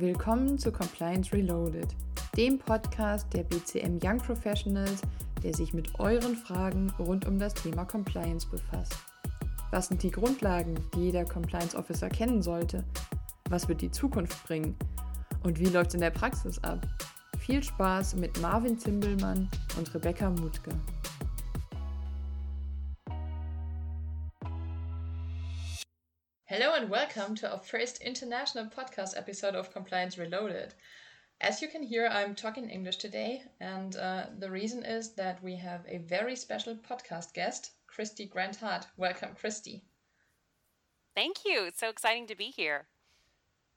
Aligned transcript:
Willkommen 0.00 0.56
zu 0.56 0.70
Compliance 0.70 1.32
Reloaded, 1.32 1.88
dem 2.36 2.56
Podcast 2.56 3.26
der 3.34 3.42
BCM 3.42 3.98
Young 4.00 4.18
Professionals, 4.18 5.02
der 5.42 5.52
sich 5.52 5.74
mit 5.74 5.98
euren 5.98 6.36
Fragen 6.36 6.92
rund 7.00 7.26
um 7.26 7.36
das 7.36 7.52
Thema 7.52 7.84
Compliance 7.84 8.46
befasst. 8.48 8.94
Was 9.72 9.88
sind 9.88 10.04
die 10.04 10.12
Grundlagen, 10.12 10.78
die 10.94 11.06
jeder 11.06 11.24
Compliance 11.24 11.76
Officer 11.76 12.08
kennen 12.08 12.42
sollte? 12.42 12.84
Was 13.50 13.68
wird 13.68 13.80
die 13.80 13.90
Zukunft 13.90 14.46
bringen? 14.46 14.76
Und 15.42 15.58
wie 15.58 15.68
läuft 15.68 15.88
es 15.88 15.94
in 15.94 16.00
der 16.00 16.10
Praxis 16.10 16.62
ab? 16.62 16.86
Viel 17.40 17.60
Spaß 17.60 18.14
mit 18.14 18.40
Marvin 18.40 18.78
Zimbelmann 18.78 19.48
und 19.76 19.92
Rebecca 19.96 20.30
Mutke. 20.30 20.70
Welcome 27.16 27.36
to 27.36 27.50
our 27.50 27.58
first 27.58 28.02
international 28.02 28.66
podcast 28.66 29.16
episode 29.16 29.54
of 29.54 29.72
Compliance 29.72 30.18
Reloaded. 30.18 30.74
As 31.40 31.62
you 31.62 31.68
can 31.68 31.82
hear, 31.82 32.06
I'm 32.06 32.34
talking 32.34 32.68
English 32.68 32.96
today, 32.96 33.44
and 33.60 33.96
uh, 33.96 34.26
the 34.38 34.50
reason 34.50 34.84
is 34.84 35.14
that 35.14 35.42
we 35.42 35.56
have 35.56 35.86
a 35.88 35.98
very 35.98 36.36
special 36.36 36.76
podcast 36.76 37.32
guest, 37.32 37.70
Kristy 37.90 38.28
Grant-Hart. 38.28 38.88
Welcome, 38.98 39.30
Kristy. 39.42 39.80
Thank 41.14 41.46
you. 41.46 41.64
It's 41.64 41.80
so 41.80 41.88
exciting 41.88 42.26
to 42.26 42.36
be 42.36 42.50
here. 42.50 42.88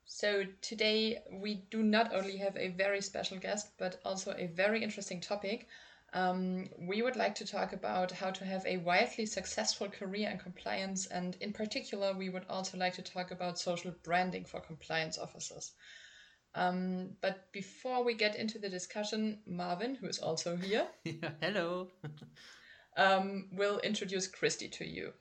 So, 0.03 0.43
today 0.61 1.19
we 1.31 1.63
do 1.71 1.83
not 1.83 2.13
only 2.13 2.35
have 2.35 2.57
a 2.57 2.67
very 2.67 3.01
special 3.01 3.37
guest, 3.37 3.71
but 3.77 4.01
also 4.03 4.35
a 4.37 4.47
very 4.47 4.83
interesting 4.83 5.21
topic. 5.21 5.69
Um, 6.13 6.67
we 6.77 7.01
would 7.01 7.15
like 7.15 7.35
to 7.35 7.45
talk 7.45 7.71
about 7.71 8.11
how 8.11 8.31
to 8.31 8.45
have 8.45 8.65
a 8.65 8.77
wildly 8.77 9.25
successful 9.25 9.87
career 9.87 10.29
in 10.29 10.37
compliance, 10.37 11.07
and 11.07 11.37
in 11.39 11.53
particular, 11.53 12.13
we 12.13 12.29
would 12.29 12.45
also 12.49 12.77
like 12.77 12.93
to 12.95 13.01
talk 13.01 13.31
about 13.31 13.59
social 13.59 13.93
branding 14.03 14.43
for 14.43 14.59
compliance 14.59 15.17
officers. 15.17 15.71
Um, 16.53 17.11
but 17.21 17.49
before 17.53 18.03
we 18.03 18.13
get 18.13 18.35
into 18.35 18.59
the 18.59 18.67
discussion, 18.67 19.39
Marvin, 19.47 19.95
who 19.95 20.07
is 20.07 20.19
also 20.19 20.57
here, 20.57 20.85
yeah, 21.05 21.31
hello, 21.41 21.87
um, 22.97 23.47
will 23.53 23.79
introduce 23.79 24.29
Kristy 24.29 24.69
to 24.73 24.85
you. 24.85 25.13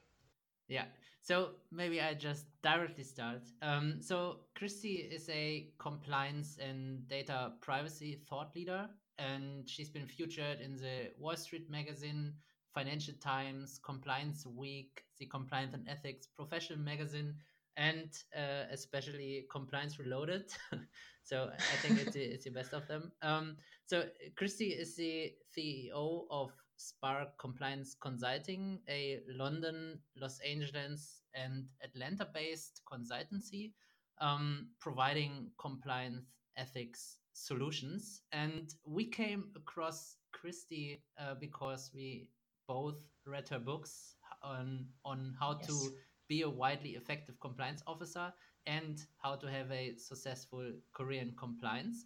Yeah, 0.67 0.87
so 1.21 1.51
maybe 1.71 2.01
I 2.01 2.15
just 2.15 2.47
directly 2.63 3.05
start. 3.05 3.43
Um, 3.63 4.03
so 4.03 4.39
Kristy 4.59 5.09
is 5.09 5.29
a 5.29 5.69
compliance 5.79 6.59
and 6.59 7.07
data 7.09 7.53
privacy 7.61 8.19
thought 8.29 8.57
leader 8.57 8.89
and 9.21 9.69
she's 9.69 9.91
been 9.91 10.07
featured 10.07 10.61
in 10.61 10.77
the 10.77 11.11
Wall 11.19 11.37
Street 11.37 11.71
Magazine, 11.71 12.33
Financial 12.75 13.15
Times, 13.21 13.79
Compliance 13.85 14.47
Week, 14.47 15.03
the 15.19 15.27
Compliance 15.27 15.75
and 15.75 15.89
Ethics 15.89 16.27
Professional 16.27 16.79
Magazine, 16.79 17.35
and 17.77 18.09
uh, 18.37 18.65
especially 18.73 19.47
Compliance 19.51 19.99
Reloaded. 19.99 20.51
so 21.23 21.51
I 21.57 21.77
think 21.83 22.01
it's 22.01 22.13
the, 22.13 22.23
it's 22.23 22.45
the 22.45 22.51
best 22.51 22.73
of 22.73 22.87
them. 22.89 23.13
Um, 23.23 23.57
so 23.87 24.05
Kristy 24.41 24.79
is 24.79 24.97
the 24.97 25.33
CEO 25.57 26.25
of 26.31 26.51
Spark 26.77 27.39
Compliance 27.39 27.95
Consulting, 28.01 28.81
a 28.89 29.21
London, 29.29 29.99
Los 30.17 30.39
Angeles, 30.41 31.23
and 31.35 31.67
Atlanta 31.85 32.27
based 32.33 32.81
consultancy 32.91 33.73
um, 34.21 34.69
providing 34.81 35.51
compliance 35.59 36.27
ethics 36.57 37.20
solutions. 37.41 38.23
And 38.33 38.73
we 38.87 39.05
came 39.07 39.51
across 39.57 40.17
Kristy 40.35 41.01
uh, 41.19 41.35
because 41.41 41.91
we 41.95 42.29
both 42.69 43.01
read 43.27 43.49
her 43.49 43.59
books 43.59 44.15
on 44.43 44.87
on 45.05 45.35
how 45.39 45.59
yes. 45.59 45.67
to 45.69 45.91
be 46.29 46.43
a 46.43 46.49
widely 46.49 46.91
effective 46.91 47.39
compliance 47.41 47.83
officer 47.87 48.33
and 48.67 49.01
how 49.19 49.35
to 49.35 49.51
have 49.51 49.71
a 49.73 49.97
successful 49.97 50.73
career 50.95 51.21
in 51.23 51.33
compliance. 51.33 52.05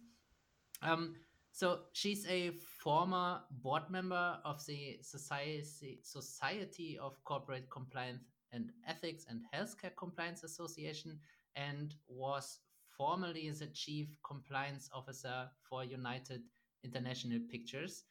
Um, 0.81 1.15
so 1.51 1.79
she's 1.93 2.27
a 2.27 2.51
former 2.83 3.41
board 3.49 3.83
member 3.89 4.37
of 4.43 4.65
the 4.65 4.97
Society, 5.01 5.99
Society 6.01 6.97
of 6.99 7.23
Corporate 7.23 7.69
Compliance 7.69 8.23
and 8.51 8.71
Ethics 8.87 9.25
and 9.29 9.41
Healthcare 9.53 9.95
Compliance 9.95 10.43
Association 10.43 11.19
and 11.55 11.95
was 12.07 12.59
formerly 12.97 13.47
a 13.47 13.67
chief 13.67 14.07
compliance 14.25 14.89
officer 14.93 15.49
for 15.69 15.83
United 15.83 16.41
International 16.83 17.39
Pictures. 17.49 18.05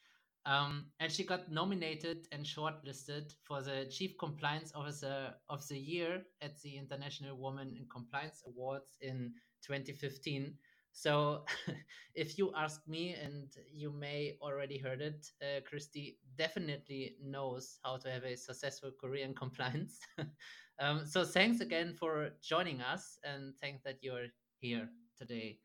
Um, 0.46 0.86
and 1.00 1.10
she 1.10 1.24
got 1.24 1.50
nominated 1.50 2.28
and 2.30 2.44
shortlisted 2.44 3.32
for 3.44 3.62
the 3.62 3.86
Chief 3.90 4.12
Compliance 4.18 4.72
Officer 4.74 5.34
of 5.48 5.66
the 5.68 5.78
Year 5.78 6.22
at 6.42 6.60
the 6.60 6.76
International 6.76 7.40
Women 7.40 7.74
in 7.78 7.86
Compliance 7.88 8.42
Awards 8.46 8.98
in 9.00 9.32
2015. 9.62 10.54
So, 10.92 11.44
if 12.14 12.38
you 12.38 12.52
ask 12.54 12.86
me, 12.86 13.14
and 13.14 13.48
you 13.72 13.90
may 13.90 14.36
already 14.40 14.78
heard 14.78 15.00
it, 15.00 15.26
uh, 15.42 15.60
Kristy 15.68 16.16
definitely 16.36 17.16
knows 17.20 17.78
how 17.82 17.96
to 17.96 18.10
have 18.10 18.24
a 18.24 18.36
successful 18.36 18.92
career 19.00 19.24
in 19.24 19.34
compliance. 19.34 19.98
um, 20.78 21.04
so, 21.04 21.24
thanks 21.24 21.60
again 21.60 21.94
for 21.98 22.30
joining 22.42 22.80
us, 22.80 23.18
and 23.24 23.54
thanks 23.60 23.82
that 23.82 23.96
you're 24.02 24.26
here 24.64 24.88
today. 25.18 25.58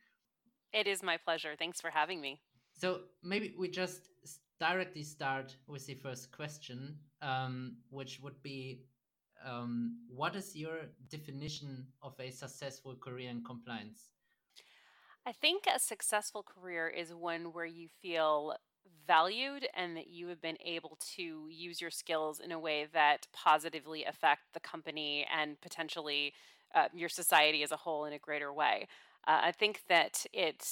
It 0.74 0.86
is 0.88 1.02
my 1.02 1.18
pleasure. 1.18 1.54
Thanks 1.58 1.80
for 1.80 1.90
having 1.90 2.20
me. 2.20 2.42
So 2.74 3.02
maybe 3.24 3.56
we 3.58 3.70
just 3.70 4.02
directly 4.60 5.04
start 5.04 5.56
with 5.68 5.86
the 5.88 5.96
first 5.96 6.32
question, 6.32 6.98
um, 7.22 7.78
which 7.90 8.20
would 8.22 8.42
be 8.44 8.84
um, 9.46 10.00
what 10.10 10.36
is 10.36 10.56
your 10.56 10.78
definition 11.10 11.88
of 12.02 12.14
a 12.20 12.30
successful 12.30 12.96
career 12.96 13.30
in 13.30 13.42
compliance? 13.44 14.12
I 15.26 15.32
think 15.32 15.64
a 15.66 15.80
successful 15.80 16.44
career 16.44 16.90
is 16.90 17.14
one 17.14 17.54
where 17.54 17.66
you 17.66 17.88
feel 18.02 18.56
valued 19.10 19.68
and 19.76 19.98
that 19.98 20.08
you 20.08 20.28
have 20.28 20.40
been 20.40 20.58
able 20.64 20.96
to 21.16 21.48
use 21.50 21.82
your 21.82 21.90
skills 21.90 22.40
in 22.40 22.52
a 22.52 22.60
way 22.60 22.86
that 22.94 23.28
positively 23.34 24.06
affect 24.06 24.44
the 24.54 24.60
company 24.60 25.26
and 25.36 25.60
potentially 25.62 26.32
uh, 26.76 26.88
your 26.94 27.10
society 27.10 27.64
as 27.64 27.72
a 27.72 27.76
whole 27.76 28.06
in 28.06 28.14
a 28.14 28.20
greater 28.20 28.54
way. 28.54 28.88
Uh, 29.28 29.40
I 29.46 29.52
think 29.52 29.82
that 29.90 30.28
it 30.32 30.64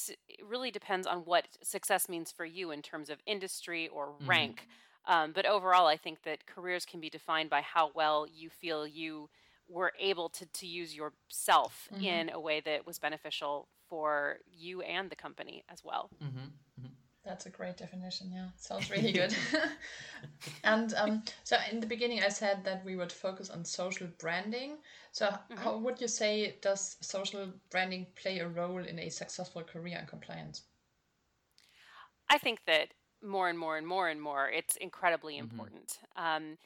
really 0.47 0.69
depends 0.69 1.07
on 1.07 1.19
what 1.31 1.47
success 1.63 2.07
means 2.07 2.31
for 2.31 2.45
you 2.45 2.69
in 2.69 2.83
terms 2.83 3.09
of 3.09 3.17
industry 3.25 3.87
or 3.87 4.09
mm-hmm. 4.09 4.29
rank. 4.29 4.67
Um, 5.07 5.31
but 5.33 5.47
overall, 5.47 5.87
I 5.87 5.97
think 5.97 6.21
that 6.23 6.45
careers 6.45 6.85
can 6.85 6.99
be 6.99 7.09
defined 7.09 7.49
by 7.49 7.61
how 7.61 7.89
well 7.95 8.27
you 8.31 8.49
feel 8.49 8.85
you 8.85 9.29
were 9.67 9.93
able 9.99 10.29
to, 10.29 10.45
to 10.45 10.67
use 10.67 10.95
yourself 10.95 11.89
mm-hmm. 11.91 12.03
in 12.03 12.29
a 12.29 12.39
way 12.39 12.61
that 12.61 12.85
was 12.85 12.99
beneficial 12.99 13.67
for 13.89 14.37
you 14.51 14.81
and 14.81 15.09
the 15.09 15.15
company 15.15 15.63
as 15.69 15.83
well. 15.83 16.09
Mm-hmm. 16.23 16.49
That's 17.27 17.45
a 17.45 17.49
great 17.49 17.75
definition. 17.75 18.31
Yeah, 18.33 18.47
sounds 18.55 18.89
really 18.89 19.11
good. 19.11 19.35
and 20.63 20.93
um, 20.93 21.23
so 21.43 21.57
in 21.69 21.81
the 21.81 21.85
beginning, 21.85 22.23
I 22.23 22.29
said 22.29 22.63
that 22.63 22.85
we 22.85 22.95
would 22.95 23.11
focus 23.11 23.49
on 23.49 23.65
social 23.65 24.07
branding. 24.17 24.77
So, 25.11 25.25
mm-hmm. 25.25 25.57
how 25.57 25.77
would 25.77 25.99
you 25.99 26.07
say 26.07 26.55
does 26.61 26.95
social 27.01 27.51
branding 27.69 28.07
play 28.15 28.39
a 28.39 28.47
role 28.47 28.79
in 28.79 28.97
a 28.99 29.09
successful 29.09 29.61
career 29.61 29.97
in 29.99 30.05
compliance? 30.05 30.61
I 32.29 32.37
think 32.37 32.59
that 32.65 32.93
more 33.21 33.49
and 33.49 33.59
more 33.59 33.77
and 33.77 33.85
more 33.85 34.07
and 34.07 34.21
more, 34.21 34.49
it's 34.49 34.77
incredibly 34.77 35.35
mm-hmm. 35.35 35.51
important. 35.51 35.99
Um, 36.15 36.57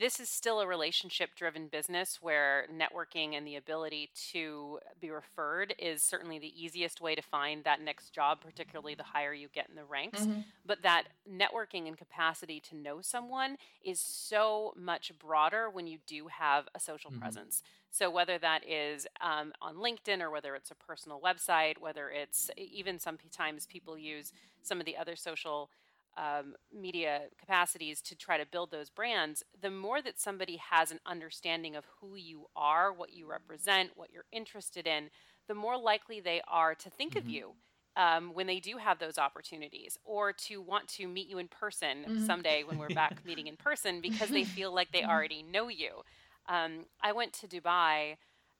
this 0.00 0.18
is 0.18 0.30
still 0.30 0.60
a 0.60 0.66
relationship 0.66 1.30
driven 1.36 1.68
business 1.68 2.18
where 2.22 2.66
networking 2.74 3.36
and 3.36 3.46
the 3.46 3.56
ability 3.56 4.08
to 4.32 4.78
be 4.98 5.10
referred 5.10 5.74
is 5.78 6.02
certainly 6.02 6.38
the 6.38 6.52
easiest 6.56 7.02
way 7.02 7.14
to 7.14 7.20
find 7.20 7.62
that 7.64 7.82
next 7.82 8.14
job, 8.14 8.40
particularly 8.40 8.94
the 8.94 9.02
higher 9.02 9.34
you 9.34 9.48
get 9.54 9.68
in 9.68 9.74
the 9.76 9.84
ranks. 9.84 10.22
Mm-hmm. 10.22 10.40
But 10.64 10.82
that 10.82 11.04
networking 11.30 11.86
and 11.86 11.98
capacity 11.98 12.60
to 12.70 12.76
know 12.76 13.02
someone 13.02 13.58
is 13.84 14.00
so 14.00 14.72
much 14.74 15.12
broader 15.18 15.68
when 15.68 15.86
you 15.86 15.98
do 16.06 16.28
have 16.28 16.66
a 16.74 16.80
social 16.80 17.10
mm-hmm. 17.10 17.20
presence. 17.20 17.62
So, 17.90 18.08
whether 18.08 18.38
that 18.38 18.66
is 18.66 19.06
um, 19.20 19.52
on 19.60 19.76
LinkedIn 19.76 20.22
or 20.22 20.30
whether 20.30 20.54
it's 20.54 20.70
a 20.70 20.76
personal 20.76 21.20
website, 21.20 21.78
whether 21.78 22.08
it's 22.08 22.50
even 22.56 22.98
sometimes 22.98 23.66
people 23.66 23.98
use 23.98 24.32
some 24.62 24.80
of 24.80 24.86
the 24.86 24.96
other 24.96 25.16
social 25.16 25.70
um, 26.16 26.54
media 26.72 27.22
capacities 27.38 28.00
to 28.02 28.16
try 28.16 28.36
to 28.38 28.46
build 28.46 28.70
those 28.70 28.90
brands, 28.90 29.42
the 29.60 29.70
more 29.70 30.02
that 30.02 30.20
somebody 30.20 30.60
has 30.70 30.90
an 30.90 31.00
understanding 31.06 31.76
of 31.76 31.84
who 32.00 32.16
you 32.16 32.46
are, 32.56 32.92
what 32.92 33.12
you 33.12 33.28
represent, 33.30 33.90
what 33.94 34.10
you're 34.12 34.24
interested 34.32 34.86
in, 34.86 35.10
the 35.48 35.54
more 35.54 35.78
likely 35.78 36.20
they 36.20 36.40
are 36.48 36.74
to 36.74 36.90
think 36.90 37.12
mm-hmm. 37.12 37.26
of 37.26 37.28
you 37.28 37.52
um, 37.96 38.34
when 38.34 38.46
they 38.46 38.60
do 38.60 38.76
have 38.76 38.98
those 38.98 39.18
opportunities 39.18 39.98
or 40.04 40.32
to 40.32 40.60
want 40.60 40.88
to 40.88 41.06
meet 41.06 41.28
you 41.28 41.38
in 41.38 41.48
person 41.48 42.04
mm-hmm. 42.04 42.26
someday 42.26 42.62
when 42.64 42.78
we're 42.78 42.88
back 42.88 43.18
meeting 43.26 43.46
in 43.46 43.56
person 43.56 44.00
because 44.00 44.28
they 44.28 44.44
feel 44.44 44.74
like 44.74 44.92
they 44.92 45.00
mm-hmm. 45.00 45.10
already 45.10 45.42
know 45.42 45.68
you. 45.68 46.02
Um, 46.48 46.86
I 47.02 47.12
went 47.12 47.32
to 47.34 47.48
Dubai. 47.48 48.16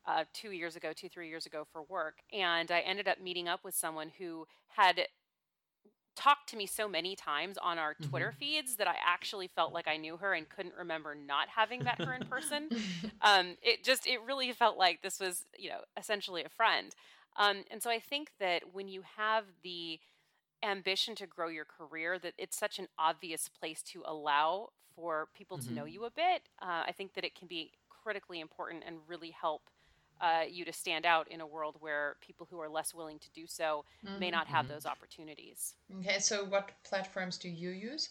Uh, 0.07 0.25
two 0.33 0.51
years 0.51 0.77
ago, 0.77 0.93
two, 0.97 1.11
three 1.11 1.29
years 1.29 1.45
ago 1.45 1.67
for 1.71 1.83
work. 1.83 2.21
And 2.33 2.71
I 2.71 2.81
ended 2.81 3.07
up 3.07 3.21
meeting 3.21 3.49
up 3.49 3.63
with 3.63 3.75
someone 3.75 4.11
who 4.19 4.47
had 4.69 5.03
talked 6.21 6.49
to 6.51 6.57
me 6.57 6.67
so 6.67 6.89
many 6.89 7.17
times 7.17 7.57
on 7.59 7.79
our 7.79 7.95
mm-hmm. 7.95 8.11
Twitter 8.11 8.35
feeds 8.39 8.77
that 8.77 8.87
I 8.87 8.97
actually 9.05 9.49
felt 9.49 9.73
like 9.73 9.89
I 9.89 9.97
knew 9.97 10.17
her 10.19 10.35
and 10.35 10.49
couldn't 10.49 10.75
remember 10.77 11.15
not 11.15 11.49
having 11.49 11.83
met 11.83 12.01
her 12.01 12.13
in 12.13 12.27
person. 12.27 12.69
um, 13.23 13.57
it 13.63 13.83
just 13.85 14.07
it 14.07 14.21
really 14.27 14.53
felt 14.53 14.77
like 14.77 15.03
this 15.03 15.19
was 15.19 15.47
you 15.59 15.71
know 15.71 15.81
essentially 15.97 16.45
a 16.45 16.49
friend. 16.49 16.95
Um, 17.37 17.65
and 17.71 17.83
so 17.83 17.91
I 17.91 18.01
think 18.01 18.33
that 18.41 18.63
when 18.73 18.89
you 18.89 19.03
have 19.17 19.45
the 19.63 20.01
ambition 20.63 21.15
to 21.17 21.27
grow 21.27 21.49
your 21.49 21.65
career, 21.65 22.19
that 22.19 22.35
it's 22.37 22.59
such 22.59 22.79
an 22.79 22.89
obvious 22.99 23.49
place 23.49 23.83
to 23.83 24.03
allow 24.05 24.71
for 24.95 25.29
people 25.35 25.57
mm-hmm. 25.57 25.69
to 25.69 25.75
know 25.75 25.83
mm-hmm. 25.85 25.95
you 25.95 26.05
a 26.05 26.11
bit. 26.11 26.43
Uh, 26.61 26.83
I 26.87 26.93
think 26.97 27.15
that 27.15 27.25
it 27.25 27.35
can 27.35 27.49
be 27.49 27.73
critically 27.89 28.41
important 28.41 28.83
and 28.87 28.97
really 29.07 29.31
help 29.31 29.63
uh, 30.21 30.43
you 30.49 30.65
to 30.65 30.73
stand 30.73 31.07
out 31.07 31.29
in 31.31 31.41
a 31.41 31.47
world 31.47 31.77
where 31.81 32.17
people 32.21 32.47
who 32.51 32.61
are 32.61 32.69
less 32.69 32.95
willing 32.95 33.19
to 33.19 33.31
do 33.31 33.47
so 33.47 33.85
mm-hmm. 34.07 34.19
may 34.19 34.31
not 34.31 34.47
have 34.47 34.67
mm-hmm. 34.67 34.75
those 34.75 34.87
opportunities. 34.87 35.75
Okay, 36.01 36.19
so 36.19 36.45
what 36.45 36.73
platforms 36.85 37.39
do 37.39 37.49
you 37.49 37.71
use? 37.71 38.11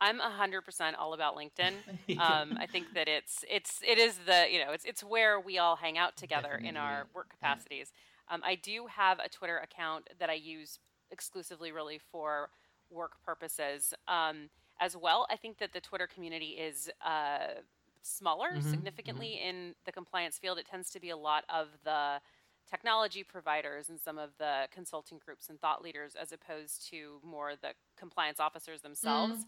I'm 0.00 0.18
hundred 0.18 0.62
percent 0.62 0.96
all 0.96 1.12
about 1.14 1.36
LinkedIn. 1.36 1.72
Um, 2.18 2.56
I 2.58 2.66
think 2.66 2.94
that 2.94 3.08
it's 3.08 3.44
it's 3.50 3.80
it 3.86 3.98
is 3.98 4.18
the 4.26 4.46
you 4.50 4.64
know 4.64 4.72
it's 4.72 4.84
it's 4.84 5.02
where 5.02 5.40
we 5.40 5.58
all 5.58 5.76
hang 5.76 5.98
out 5.98 6.16
together 6.16 6.48
Definitely. 6.48 6.68
in 6.68 6.76
our 6.76 7.06
work 7.14 7.30
capacities. 7.30 7.92
Um, 8.30 8.42
I 8.44 8.54
do 8.54 8.86
have 8.86 9.18
a 9.18 9.28
Twitter 9.28 9.58
account 9.58 10.08
that 10.18 10.30
I 10.30 10.34
use 10.34 10.78
exclusively 11.10 11.72
really 11.72 12.00
for 12.10 12.50
work 12.90 13.12
purposes 13.24 13.94
um, 14.06 14.50
as 14.80 14.96
well. 14.96 15.26
I 15.30 15.36
think 15.36 15.58
that 15.58 15.72
the 15.72 15.80
Twitter 15.80 16.06
community 16.06 16.56
is 16.58 16.90
uh, 17.04 17.60
smaller 18.02 18.50
mm-hmm. 18.52 18.70
significantly 18.70 19.38
mm-hmm. 19.40 19.48
in 19.48 19.74
the 19.84 19.92
compliance 19.92 20.38
field. 20.38 20.58
It 20.58 20.66
tends 20.66 20.90
to 20.90 21.00
be 21.00 21.10
a 21.10 21.16
lot 21.16 21.44
of 21.48 21.68
the 21.84 22.20
technology 22.68 23.24
providers 23.24 23.88
and 23.88 23.98
some 24.00 24.18
of 24.18 24.30
the 24.38 24.66
consulting 24.72 25.18
groups 25.24 25.48
and 25.48 25.60
thought 25.60 25.82
leaders 25.82 26.14
as 26.20 26.32
opposed 26.32 26.88
to 26.90 27.20
more 27.24 27.52
the 27.60 27.70
compliance 27.98 28.40
officers 28.40 28.82
themselves. 28.82 29.44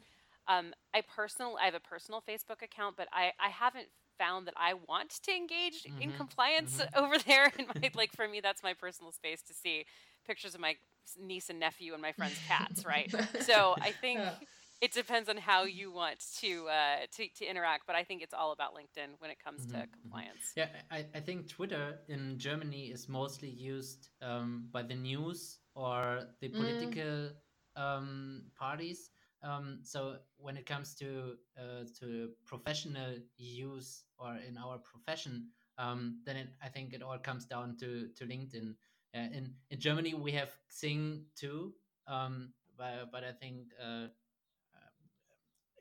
Mm. 0.48 0.58
Um, 0.58 0.74
I 0.94 1.02
personal 1.02 1.56
I 1.60 1.66
have 1.66 1.74
a 1.74 1.80
personal 1.80 2.22
Facebook 2.26 2.62
account, 2.62 2.96
but 2.96 3.08
I, 3.12 3.32
I 3.38 3.50
haven't 3.50 3.88
found 4.18 4.46
that 4.46 4.54
I 4.56 4.74
want 4.88 5.10
to 5.22 5.32
engage 5.32 5.84
mm-hmm. 5.84 6.02
in 6.02 6.12
compliance 6.12 6.78
mm-hmm. 6.80 6.98
over 7.04 7.18
there. 7.18 7.52
And 7.58 7.68
my, 7.68 7.90
like 7.94 8.12
for 8.12 8.26
me, 8.26 8.40
that's 8.40 8.62
my 8.62 8.74
personal 8.74 9.12
space 9.12 9.42
to 9.42 9.54
see 9.54 9.84
pictures 10.26 10.54
of 10.54 10.60
my 10.60 10.76
niece 11.20 11.50
and 11.50 11.58
nephew 11.58 11.92
and 11.92 12.02
my 12.02 12.12
friends' 12.12 12.38
cats, 12.46 12.84
right? 12.84 13.12
so 13.40 13.74
I 13.80 13.92
think 13.92 14.20
yeah. 14.20 14.32
It 14.80 14.92
depends 14.92 15.28
on 15.28 15.36
how 15.36 15.64
you 15.64 15.92
want 15.92 16.24
to, 16.40 16.68
uh, 16.68 17.06
to 17.16 17.28
to 17.38 17.44
interact. 17.44 17.86
But 17.86 17.96
I 17.96 18.04
think 18.04 18.22
it's 18.22 18.34
all 18.34 18.52
about 18.52 18.74
LinkedIn 18.74 19.10
when 19.18 19.30
it 19.30 19.38
comes 19.42 19.62
mm-hmm. 19.62 19.72
to 19.72 19.78
mm-hmm. 19.78 20.00
compliance. 20.02 20.52
Yeah, 20.56 20.68
I, 20.90 21.06
I 21.14 21.20
think 21.20 21.48
Twitter 21.48 21.98
in 22.08 22.38
Germany 22.38 22.86
is 22.86 23.08
mostly 23.08 23.48
used 23.50 24.08
um, 24.22 24.68
by 24.72 24.82
the 24.82 24.94
news 24.94 25.58
or 25.74 26.24
the 26.40 26.48
mm. 26.48 26.54
political 26.54 27.30
mm. 27.30 27.32
um, 27.76 28.42
parties 28.58 29.10
um, 29.42 29.78
so 29.82 30.16
when 30.36 30.56
it 30.56 30.66
comes 30.66 30.94
to 30.96 31.34
uh, 31.58 31.84
to 32.00 32.30
professional 32.46 33.16
use 33.36 34.04
or 34.18 34.36
in 34.46 34.58
our 34.58 34.78
profession, 34.78 35.48
um, 35.78 36.20
then 36.26 36.36
it, 36.36 36.48
I 36.62 36.68
think 36.68 36.92
it 36.92 37.02
all 37.02 37.18
comes 37.18 37.46
down 37.46 37.76
to 37.80 38.08
to 38.16 38.24
LinkedIn. 38.24 38.74
Uh, 39.14 39.28
in 39.32 39.54
in 39.70 39.80
Germany, 39.80 40.14
we 40.14 40.32
have 40.32 40.50
Xing 40.70 41.22
too, 41.36 41.72
um, 42.06 42.52
but 42.76 43.10
but 43.10 43.24
I 43.24 43.32
think 43.32 43.72
uh 43.82 44.08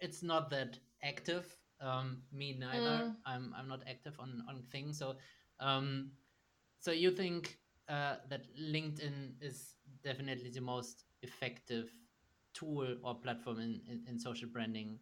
it's 0.01 0.23
not 0.23 0.49
that 0.51 0.79
active. 1.03 1.55
Um, 1.81 2.23
me 2.31 2.57
neither. 2.59 3.05
Mm. 3.05 3.15
I'm 3.25 3.55
I'm 3.57 3.67
not 3.67 3.83
active 3.87 4.19
on 4.19 4.43
on 4.47 4.63
Xing. 4.71 4.93
So 4.93 5.15
um, 5.59 6.11
so 6.79 6.91
you 6.91 7.11
think 7.11 7.57
uh, 7.87 8.15
that 8.29 8.43
LinkedIn 8.57 9.33
is 9.41 9.75
definitely 10.03 10.49
the 10.49 10.61
most 10.61 11.05
effective 11.21 11.91
tool 12.53 12.95
or 13.03 13.15
platform 13.15 13.59
in, 13.59 13.81
in, 13.89 14.01
in 14.07 14.19
social 14.19 14.47
branding? 14.47 14.99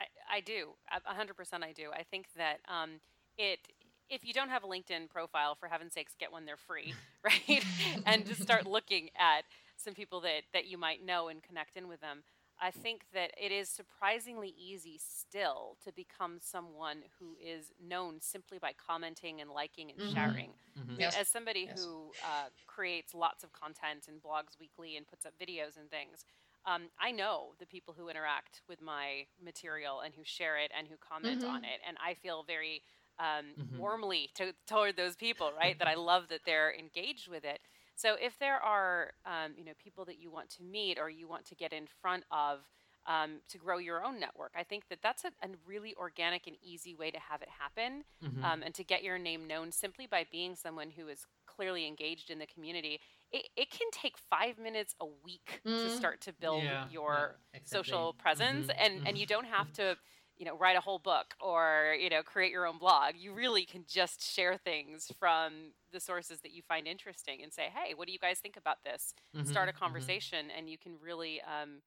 I, 0.00 0.36
I 0.36 0.40
do. 0.40 0.70
100% 0.92 1.64
I 1.64 1.72
do. 1.72 1.90
I 1.92 2.02
think 2.02 2.26
that 2.36 2.58
um, 2.68 3.00
it 3.38 3.60
if 4.08 4.24
you 4.24 4.32
don't 4.32 4.50
have 4.50 4.62
a 4.62 4.68
LinkedIn 4.68 5.10
profile, 5.10 5.56
for 5.58 5.68
heaven's 5.68 5.94
sakes, 5.94 6.14
get 6.18 6.30
one. 6.30 6.44
They're 6.44 6.56
free, 6.56 6.94
right? 7.24 7.64
and 8.06 8.24
just 8.24 8.40
start 8.40 8.66
looking 8.66 9.10
at 9.18 9.42
some 9.76 9.94
people 9.94 10.20
that 10.20 10.42
that 10.52 10.66
you 10.66 10.78
might 10.78 11.04
know 11.04 11.28
and 11.28 11.42
connect 11.42 11.76
in 11.76 11.88
with 11.88 12.00
them. 12.00 12.22
I 12.60 12.70
think 12.70 13.02
that 13.12 13.32
it 13.36 13.52
is 13.52 13.68
surprisingly 13.68 14.54
easy 14.56 14.98
still 14.98 15.76
to 15.84 15.92
become 15.92 16.38
someone 16.40 16.98
who 17.18 17.36
is 17.42 17.72
known 17.84 18.20
simply 18.20 18.58
by 18.58 18.72
commenting 18.74 19.40
and 19.40 19.50
liking 19.50 19.90
and 19.90 20.00
mm-hmm. 20.00 20.14
sharing. 20.14 20.50
Mm-hmm. 20.78 21.00
Yes. 21.00 21.16
As 21.16 21.28
somebody 21.28 21.66
yes. 21.68 21.84
who 21.84 22.12
uh, 22.24 22.48
creates 22.66 23.14
lots 23.14 23.44
of 23.44 23.52
content 23.52 24.06
and 24.08 24.22
blogs 24.22 24.58
weekly 24.58 24.96
and 24.96 25.06
puts 25.06 25.26
up 25.26 25.34
videos 25.40 25.76
and 25.78 25.90
things, 25.90 26.24
um, 26.64 26.84
I 27.00 27.12
know 27.12 27.52
the 27.58 27.66
people 27.66 27.94
who 27.96 28.08
interact 28.08 28.62
with 28.68 28.82
my 28.82 29.26
material 29.42 30.00
and 30.00 30.14
who 30.14 30.22
share 30.24 30.58
it 30.58 30.70
and 30.76 30.88
who 30.88 30.96
comment 30.96 31.42
mm-hmm. 31.42 31.50
on 31.50 31.64
it, 31.64 31.80
and 31.86 31.96
I 32.04 32.14
feel 32.14 32.42
very 32.42 32.82
um, 33.18 33.46
mm-hmm. 33.58 33.78
warmly 33.78 34.30
to, 34.34 34.52
toward 34.66 34.96
those 34.96 35.14
people. 35.14 35.52
Right, 35.56 35.78
that 35.78 35.88
I 35.88 35.94
love 35.94 36.28
that 36.30 36.40
they're 36.44 36.74
engaged 36.74 37.28
with 37.28 37.44
it. 37.44 37.60
So 37.96 38.16
if 38.20 38.38
there 38.38 38.62
are 38.62 39.12
um, 39.24 39.52
you 39.56 39.64
know 39.64 39.72
people 39.82 40.04
that 40.04 40.20
you 40.20 40.30
want 40.30 40.50
to 40.50 40.62
meet 40.62 40.98
or 40.98 41.10
you 41.10 41.26
want 41.28 41.44
to 41.46 41.54
get 41.54 41.72
in 41.72 41.86
front 42.00 42.24
of 42.30 42.60
um, 43.06 43.40
to 43.48 43.58
grow 43.58 43.78
your 43.78 44.04
own 44.04 44.18
network. 44.18 44.52
I 44.56 44.64
think 44.64 44.88
that 44.88 44.98
that's 45.02 45.24
a, 45.24 45.28
a, 45.28 45.48
really 45.64 45.94
organic 45.96 46.46
and 46.46 46.56
easy 46.62 46.94
way 46.94 47.10
to 47.10 47.18
have 47.20 47.40
it 47.40 47.48
happen 47.48 48.04
mm-hmm. 48.24 48.44
um, 48.44 48.62
and 48.64 48.74
to 48.74 48.84
get 48.84 49.02
your 49.02 49.18
name 49.18 49.46
known 49.46 49.70
simply 49.70 50.06
by 50.06 50.26
being 50.30 50.56
someone 50.56 50.90
who 50.90 51.08
is 51.08 51.24
clearly 51.46 51.86
engaged 51.86 52.30
in 52.30 52.38
the 52.38 52.46
community 52.46 53.00
it, 53.32 53.48
it 53.56 53.70
can 53.70 53.88
take 53.92 54.16
five 54.18 54.58
minutes 54.58 54.94
a 55.00 55.06
week 55.24 55.60
mm. 55.66 55.84
to 55.84 55.90
start 55.90 56.20
to 56.20 56.32
build 56.32 56.62
yeah, 56.62 56.84
your 56.90 57.36
yeah, 57.52 57.60
exactly. 57.60 57.78
social 57.78 58.12
presence 58.12 58.66
mm-hmm, 58.66 58.82
and 58.84 58.94
mm-hmm. 58.94 59.06
and 59.06 59.18
you 59.18 59.26
don't 59.26 59.46
have 59.46 59.72
to 59.72 59.96
you 60.36 60.44
know 60.44 60.56
write 60.56 60.76
a 60.76 60.80
whole 60.80 60.98
book 60.98 61.34
or 61.40 61.94
you 61.98 62.10
know 62.10 62.22
create 62.22 62.52
your 62.52 62.66
own 62.66 62.78
blog 62.78 63.14
you 63.16 63.32
really 63.32 63.64
can 63.64 63.84
just 63.88 64.22
share 64.22 64.56
things 64.56 65.10
from 65.18 65.72
the 65.92 66.00
sources 66.00 66.40
that 66.40 66.52
you 66.52 66.62
find 66.62 66.86
interesting 66.86 67.42
and 67.42 67.52
say 67.52 67.68
hey 67.74 67.94
what 67.94 68.06
do 68.06 68.12
you 68.12 68.18
guys 68.18 68.38
think 68.38 68.56
about 68.56 68.78
this 68.84 69.14
mm-hmm, 69.34 69.46
start 69.46 69.68
a 69.68 69.72
mm-hmm. 69.72 69.82
conversation 69.82 70.46
and 70.56 70.68
you 70.68 70.78
can 70.78 70.92
really 71.02 71.40
um, 71.42 71.80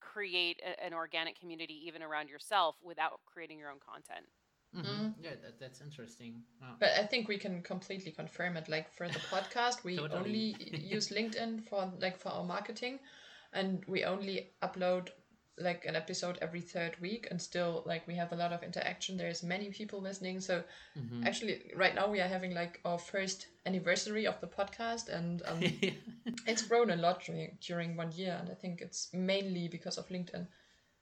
create 0.00 0.60
a, 0.64 0.84
an 0.84 0.94
organic 0.94 1.38
community 1.38 1.78
even 1.86 2.02
around 2.02 2.28
yourself 2.28 2.76
without 2.82 3.20
creating 3.26 3.58
your 3.58 3.70
own 3.70 3.80
content 3.86 4.26
Mm-hmm. 4.76 4.88
Mm. 4.88 5.14
Yeah, 5.20 5.30
that, 5.42 5.58
that's 5.58 5.80
interesting. 5.80 6.42
Wow. 6.60 6.76
But 6.78 6.90
I 6.98 7.04
think 7.04 7.28
we 7.28 7.38
can 7.38 7.62
completely 7.62 8.12
confirm 8.12 8.56
it. 8.56 8.68
Like 8.68 8.92
for 8.92 9.08
the 9.08 9.18
podcast, 9.18 9.82
we 9.82 9.96
totally. 9.96 10.20
only 10.20 10.56
use 10.78 11.08
LinkedIn 11.08 11.64
for 11.68 11.90
like 12.00 12.16
for 12.16 12.28
our 12.28 12.44
marketing, 12.44 13.00
and 13.52 13.84
we 13.88 14.04
only 14.04 14.50
upload 14.62 15.08
like 15.60 15.84
an 15.84 15.96
episode 15.96 16.38
every 16.40 16.60
third 16.60 16.96
week 17.00 17.28
and 17.30 17.40
still 17.40 17.82
like 17.86 18.06
we 18.06 18.14
have 18.14 18.32
a 18.32 18.36
lot 18.36 18.52
of 18.52 18.62
interaction 18.62 19.16
there's 19.16 19.42
many 19.42 19.70
people 19.70 20.00
listening 20.00 20.40
so 20.40 20.62
mm-hmm. 20.98 21.26
actually 21.26 21.72
right 21.76 21.94
now 21.94 22.08
we 22.08 22.20
are 22.20 22.28
having 22.28 22.54
like 22.54 22.80
our 22.84 22.98
first 22.98 23.46
anniversary 23.66 24.26
of 24.26 24.40
the 24.40 24.46
podcast 24.46 25.08
and 25.08 25.42
um, 25.46 25.60
it's 26.46 26.62
grown 26.62 26.90
a 26.90 26.96
lot 26.96 27.22
during, 27.24 27.56
during 27.60 27.96
one 27.96 28.10
year 28.12 28.36
and 28.40 28.50
i 28.50 28.54
think 28.54 28.80
it's 28.80 29.08
mainly 29.12 29.68
because 29.68 29.98
of 29.98 30.08
linkedin 30.08 30.46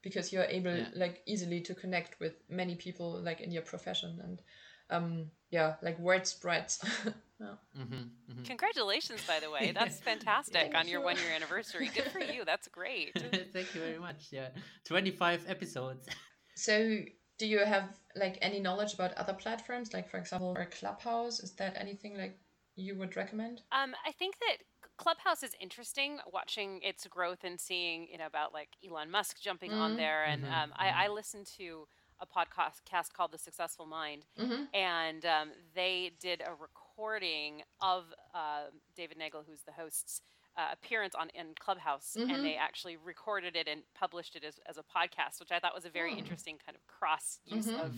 because 0.02 0.32
you're 0.32 0.44
able 0.44 0.74
yeah. 0.74 0.88
like 0.94 1.22
easily 1.26 1.60
to 1.60 1.74
connect 1.74 2.18
with 2.20 2.34
many 2.48 2.74
people 2.74 3.20
like 3.22 3.40
in 3.40 3.50
your 3.50 3.62
profession 3.62 4.20
and 4.22 4.42
um 4.90 5.30
yeah 5.50 5.74
like 5.82 5.98
word 5.98 6.26
spreads 6.26 6.80
yeah. 7.40 7.46
mm-hmm, 7.78 7.94
mm-hmm. 7.94 8.42
congratulations 8.44 9.20
by 9.26 9.40
the 9.40 9.50
way 9.50 9.72
that's 9.78 10.00
fantastic 10.00 10.74
on 10.74 10.88
your 10.88 11.00
one 11.00 11.16
year 11.16 11.32
anniversary 11.34 11.90
good 11.94 12.04
for 12.04 12.20
you 12.32 12.44
that's 12.44 12.68
great 12.68 13.12
thank 13.52 13.74
you 13.74 13.80
very 13.80 13.98
much 13.98 14.28
yeah 14.30 14.48
25 14.84 15.44
episodes 15.48 16.06
so 16.54 16.98
do 17.38 17.46
you 17.46 17.64
have 17.64 17.84
like 18.16 18.38
any 18.42 18.60
knowledge 18.60 18.94
about 18.94 19.12
other 19.14 19.34
platforms 19.34 19.92
like 19.92 20.10
for 20.10 20.18
example 20.18 20.54
or 20.56 20.66
clubhouse 20.66 21.40
is 21.40 21.52
that 21.52 21.76
anything 21.76 22.16
like 22.16 22.38
you 22.76 22.96
would 22.96 23.16
recommend 23.16 23.62
um 23.72 23.94
i 24.06 24.12
think 24.12 24.36
that 24.38 24.58
Clubhouse 24.98 25.44
is 25.44 25.54
interesting 25.60 26.18
watching 26.32 26.80
its 26.82 27.06
growth 27.06 27.44
and 27.44 27.58
seeing, 27.58 28.08
you 28.10 28.18
know, 28.18 28.26
about 28.26 28.52
like 28.52 28.70
Elon 28.86 29.10
Musk 29.10 29.40
jumping 29.40 29.70
mm-hmm. 29.70 29.80
on 29.80 29.96
there. 29.96 30.24
And 30.24 30.42
mm-hmm. 30.42 30.52
um, 30.52 30.72
I, 30.76 30.86
mm-hmm. 30.88 30.98
I 30.98 31.08
listened 31.08 31.46
to 31.58 31.86
a 32.20 32.26
podcast 32.26 33.12
called 33.12 33.32
The 33.32 33.38
Successful 33.38 33.86
Mind, 33.86 34.24
mm-hmm. 34.38 34.64
and 34.74 35.24
um, 35.24 35.50
they 35.74 36.12
did 36.20 36.40
a 36.40 36.50
recording 36.52 37.62
of 37.80 38.04
uh, 38.34 38.70
David 38.96 39.18
Nagel, 39.18 39.44
who's 39.46 39.62
the 39.62 39.72
host's 39.72 40.22
uh, 40.56 40.72
appearance 40.72 41.14
on 41.14 41.28
in 41.34 41.54
Clubhouse, 41.58 42.16
mm-hmm. 42.18 42.30
and 42.30 42.44
they 42.44 42.56
actually 42.56 42.96
recorded 42.96 43.54
it 43.54 43.68
and 43.68 43.82
published 43.94 44.34
it 44.34 44.42
as, 44.44 44.58
as 44.66 44.76
a 44.76 44.82
podcast, 44.82 45.38
which 45.38 45.52
I 45.52 45.60
thought 45.60 45.74
was 45.74 45.84
a 45.84 45.90
very 45.90 46.14
oh. 46.14 46.18
interesting 46.18 46.58
kind 46.64 46.74
of 46.74 46.84
cross 46.88 47.38
use 47.44 47.66
mm-hmm. 47.66 47.80
of 47.80 47.94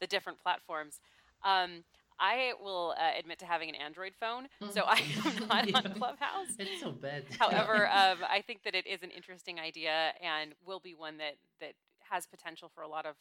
the 0.00 0.06
different 0.06 0.40
platforms. 0.42 0.98
Um, 1.44 1.84
I 2.18 2.52
will 2.60 2.94
uh, 2.98 3.18
admit 3.18 3.38
to 3.38 3.46
having 3.46 3.70
an 3.70 3.76
Android 3.76 4.12
phone, 4.18 4.48
mm-hmm. 4.60 4.72
so 4.72 4.82
I 4.84 5.02
am 5.24 5.48
not 5.48 5.68
yeah. 5.70 5.76
on 5.78 5.94
Clubhouse. 5.94 6.48
It's 6.58 6.80
so 6.80 6.90
bad. 6.90 7.24
However, 7.38 7.88
um, 7.92 8.18
I 8.28 8.42
think 8.46 8.64
that 8.64 8.74
it 8.74 8.86
is 8.86 9.02
an 9.02 9.10
interesting 9.10 9.58
idea 9.58 10.12
and 10.20 10.52
will 10.66 10.80
be 10.80 10.94
one 10.94 11.16
that 11.18 11.36
that 11.60 11.74
has 12.10 12.26
potential 12.26 12.70
for 12.74 12.82
a 12.82 12.88
lot 12.88 13.06
of 13.06 13.14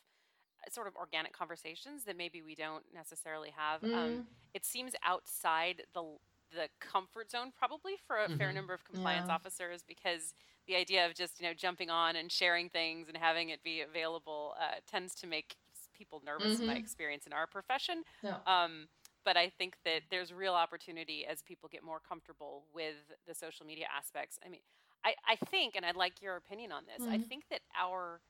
sort 0.71 0.87
of 0.87 0.95
organic 0.95 1.33
conversations 1.33 2.03
that 2.05 2.17
maybe 2.17 2.41
we 2.41 2.55
don't 2.55 2.83
necessarily 2.93 3.53
have. 3.55 3.83
Um, 3.83 3.89
mm. 3.89 3.95
Um, 3.95 4.27
it 4.53 4.65
seems 4.65 4.93
outside 5.05 5.83
the 5.93 6.03
the 6.51 6.67
comfort 6.79 7.29
zone 7.29 7.51
probably 7.55 7.93
for 8.07 8.17
a 8.17 8.27
mm-hmm. 8.27 8.37
fair 8.37 8.51
number 8.51 8.73
of 8.73 8.83
compliance 8.83 9.27
yeah. 9.27 9.35
officers 9.35 9.83
because 9.87 10.33
the 10.67 10.75
idea 10.75 11.05
of 11.05 11.13
just 11.13 11.39
you 11.39 11.47
know 11.47 11.53
jumping 11.53 11.89
on 11.89 12.15
and 12.15 12.31
sharing 12.31 12.69
things 12.69 13.07
and 13.07 13.17
having 13.17 13.49
it 13.49 13.63
be 13.63 13.81
available 13.81 14.55
uh, 14.59 14.75
tends 14.89 15.13
to 15.15 15.27
make 15.27 15.55
people 15.95 16.21
nervous 16.25 16.57
mm-hmm. 16.57 16.67
by 16.67 16.73
experience 16.73 17.27
in 17.27 17.33
our 17.33 17.45
profession. 17.45 18.03
Yeah. 18.23 18.37
Um, 18.47 18.87
but 19.25 19.35
I 19.37 19.49
think 19.49 19.75
that 19.83 20.01
there's 20.09 20.33
real 20.33 20.53
opportunity 20.53 21.25
as 21.29 21.41
people 21.41 21.69
get 21.69 21.83
more 21.83 21.99
comfortable 22.07 22.63
with 22.73 22.95
the 23.27 23.35
social 23.35 23.65
media 23.65 23.85
aspects. 23.95 24.39
I 24.45 24.49
mean, 24.49 24.61
I, 25.03 25.13
I 25.27 25.35
think, 25.35 25.75
and 25.75 25.85
I'd 25.85 25.95
like 25.95 26.21
your 26.21 26.37
opinion 26.37 26.71
on 26.71 26.83
this, 26.85 27.05
mm-hmm. 27.05 27.13
I 27.13 27.17
think 27.19 27.43
that 27.51 27.59
our 27.79 28.21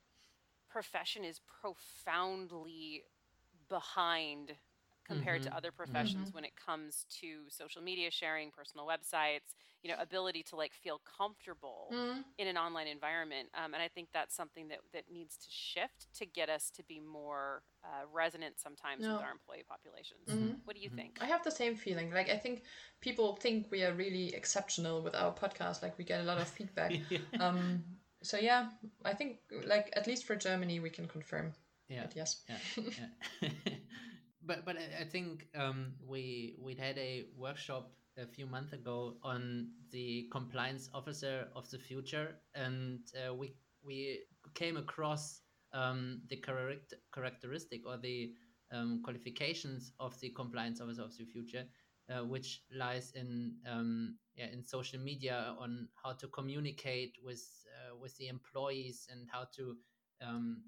profession 0.69 1.23
is 1.23 1.41
profoundly 1.61 3.03
behind 3.69 4.53
compared 5.09 5.41
mm-hmm. 5.41 5.49
to 5.49 5.57
other 5.57 5.71
professions 5.71 6.27
mm-hmm. 6.27 6.35
when 6.35 6.45
it 6.45 6.53
comes 6.55 7.05
to 7.19 7.49
social 7.49 7.81
media 7.81 8.11
sharing, 8.11 8.51
personal 8.51 8.85
websites, 8.85 9.55
you 9.81 9.89
know, 9.89 9.95
ability 9.99 10.43
to 10.43 10.55
like 10.55 10.71
feel 10.71 11.01
comfortable 11.17 11.89
mm-hmm. 11.91 12.19
in 12.37 12.47
an 12.47 12.57
online 12.57 12.87
environment. 12.87 13.49
Um, 13.55 13.73
and 13.73 13.81
I 13.81 13.87
think 13.87 14.09
that's 14.13 14.35
something 14.35 14.67
that, 14.67 14.79
that 14.93 15.05
needs 15.11 15.35
to 15.37 15.47
shift 15.49 16.13
to 16.19 16.25
get 16.25 16.49
us 16.49 16.69
to 16.75 16.83
be 16.83 16.99
more 16.99 17.63
uh, 17.83 18.05
resonant 18.13 18.59
sometimes 18.59 19.01
no. 19.01 19.13
with 19.13 19.23
our 19.23 19.31
employee 19.31 19.65
populations. 19.67 20.27
Mm-hmm. 20.29 20.59
What 20.65 20.75
do 20.75 20.81
you 20.81 20.89
mm-hmm. 20.89 20.97
think? 20.97 21.17
I 21.21 21.25
have 21.25 21.43
the 21.43 21.51
same 21.51 21.75
feeling. 21.75 22.11
Like, 22.11 22.29
I 22.29 22.37
think 22.37 22.63
people 23.01 23.35
think 23.35 23.67
we 23.71 23.83
are 23.83 23.93
really 23.93 24.35
exceptional 24.35 25.01
with 25.01 25.15
our 25.15 25.33
podcast. 25.33 25.81
Like, 25.81 25.97
we 25.97 26.03
get 26.03 26.21
a 26.21 26.23
lot 26.23 26.39
of 26.39 26.47
feedback. 26.47 26.93
yeah. 27.09 27.19
um, 27.39 27.83
so 28.21 28.37
yeah, 28.37 28.69
I 29.05 29.13
think 29.13 29.37
like 29.65 29.91
at 29.93 30.07
least 30.07 30.25
for 30.25 30.35
Germany, 30.35 30.79
we 30.79 30.89
can 30.89 31.07
confirm. 31.07 31.53
Yeah. 31.87 32.05
yes. 32.15 32.41
Yeah. 32.47 32.83
yeah. 33.41 33.49
but 34.45 34.65
but 34.65 34.77
I 34.77 35.03
think 35.03 35.47
um, 35.55 35.93
we 36.05 36.55
we 36.59 36.75
had 36.75 36.97
a 36.97 37.25
workshop 37.37 37.91
a 38.17 38.25
few 38.25 38.45
months 38.45 38.73
ago 38.73 39.15
on 39.23 39.69
the 39.91 40.27
compliance 40.31 40.89
officer 40.93 41.47
of 41.55 41.69
the 41.69 41.79
future, 41.79 42.35
and 42.55 42.99
uh, 43.15 43.33
we 43.33 43.55
we 43.83 44.19
came 44.53 44.77
across 44.77 45.41
um, 45.73 46.21
the 46.29 46.37
correct 46.37 46.93
characteristic 47.13 47.81
or 47.87 47.97
the 47.97 48.33
um, 48.71 49.01
qualifications 49.03 49.93
of 49.99 50.19
the 50.19 50.29
compliance 50.29 50.81
officer 50.81 51.03
of 51.03 51.15
the 51.17 51.25
future, 51.25 51.65
uh, 52.09 52.23
which 52.23 52.61
lies 52.75 53.11
in 53.15 53.55
um, 53.69 54.15
yeah, 54.35 54.47
in 54.51 54.63
social 54.63 54.99
media 54.99 55.55
on 55.59 55.87
how 56.03 56.13
to 56.13 56.27
communicate 56.27 57.17
with 57.23 57.41
with 57.99 58.15
the 58.17 58.27
employees 58.27 59.07
and 59.11 59.27
how 59.31 59.45
to 59.55 59.75
um, 60.25 60.63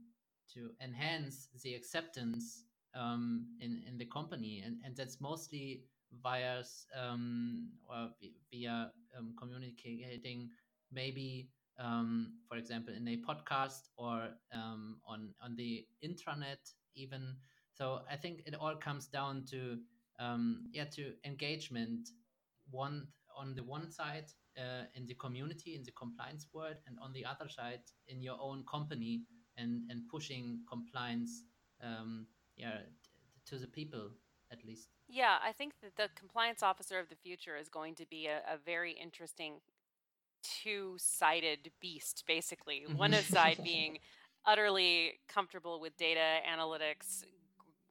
to 0.54 0.72
enhance 0.84 1.50
the 1.64 1.74
acceptance 1.76 2.66
um, 2.96 3.48
in 3.60 3.84
in 3.88 3.98
the 3.98 4.06
company, 4.06 4.62
and 4.66 4.78
and 4.86 4.96
that's 4.96 5.20
mostly 5.22 5.84
via 6.22 6.64
um, 6.98 7.70
or 7.90 8.10
via 8.52 8.92
um, 9.18 9.34
communicating 9.40 10.50
maybe 10.92 11.50
um, 11.80 12.34
for 12.48 12.58
example 12.58 12.94
in 12.94 13.08
a 13.08 13.18
podcast 13.18 13.90
or 13.98 14.30
um, 14.54 15.00
on 15.06 15.34
on 15.42 15.56
the 15.56 15.86
intranet 16.04 16.74
even. 16.96 17.36
So 17.74 18.02
I 18.10 18.16
think 18.18 18.44
it 18.46 18.54
all 18.56 18.76
comes 18.76 19.08
down 19.08 19.46
to 19.52 19.78
um, 20.20 20.68
yeah 20.72 20.86
to 20.96 21.14
engagement 21.26 22.10
one 22.70 23.08
on 23.36 23.56
the 23.56 23.64
one 23.64 23.90
side 23.90 24.26
uh, 24.58 24.86
in 24.96 25.06
the 25.06 25.14
community 25.16 25.76
in 25.76 25.84
the 25.84 25.92
compliance 25.92 26.48
world 26.54 26.76
and 26.88 26.98
on 27.02 27.14
the 27.14 27.26
other 27.26 27.50
side 27.50 27.82
in 28.08 28.22
your 28.22 28.38
own 28.40 28.64
company 28.70 29.24
and 29.58 29.82
and 29.90 30.08
pushing 30.10 30.60
compliance 30.70 31.44
um, 31.84 32.28
yeah, 32.56 32.80
to 33.46 33.58
the 33.58 33.68
people 33.68 34.12
at 34.52 34.64
least. 34.66 34.90
Yeah, 35.08 35.38
I 35.44 35.52
think 35.52 35.74
that 35.82 35.96
the 35.96 36.10
compliance 36.18 36.64
officer 36.64 37.00
of 37.00 37.10
the 37.10 37.16
future 37.16 37.58
is 37.58 37.70
going 37.70 37.96
to 37.96 38.06
be 38.06 38.28
a, 38.28 38.38
a 38.40 38.58
very 38.66 38.92
interesting 38.92 39.62
two-sided 40.64 41.72
beast, 41.80 42.24
basically. 42.28 42.86
Mm-hmm. 42.88 42.98
One 42.98 43.14
side 43.14 43.60
being 43.64 44.00
utterly 44.46 45.20
comfortable 45.28 45.80
with 45.80 45.96
data 45.98 46.40
analytics, 46.50 47.24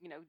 you 0.01 0.09
know, 0.09 0.21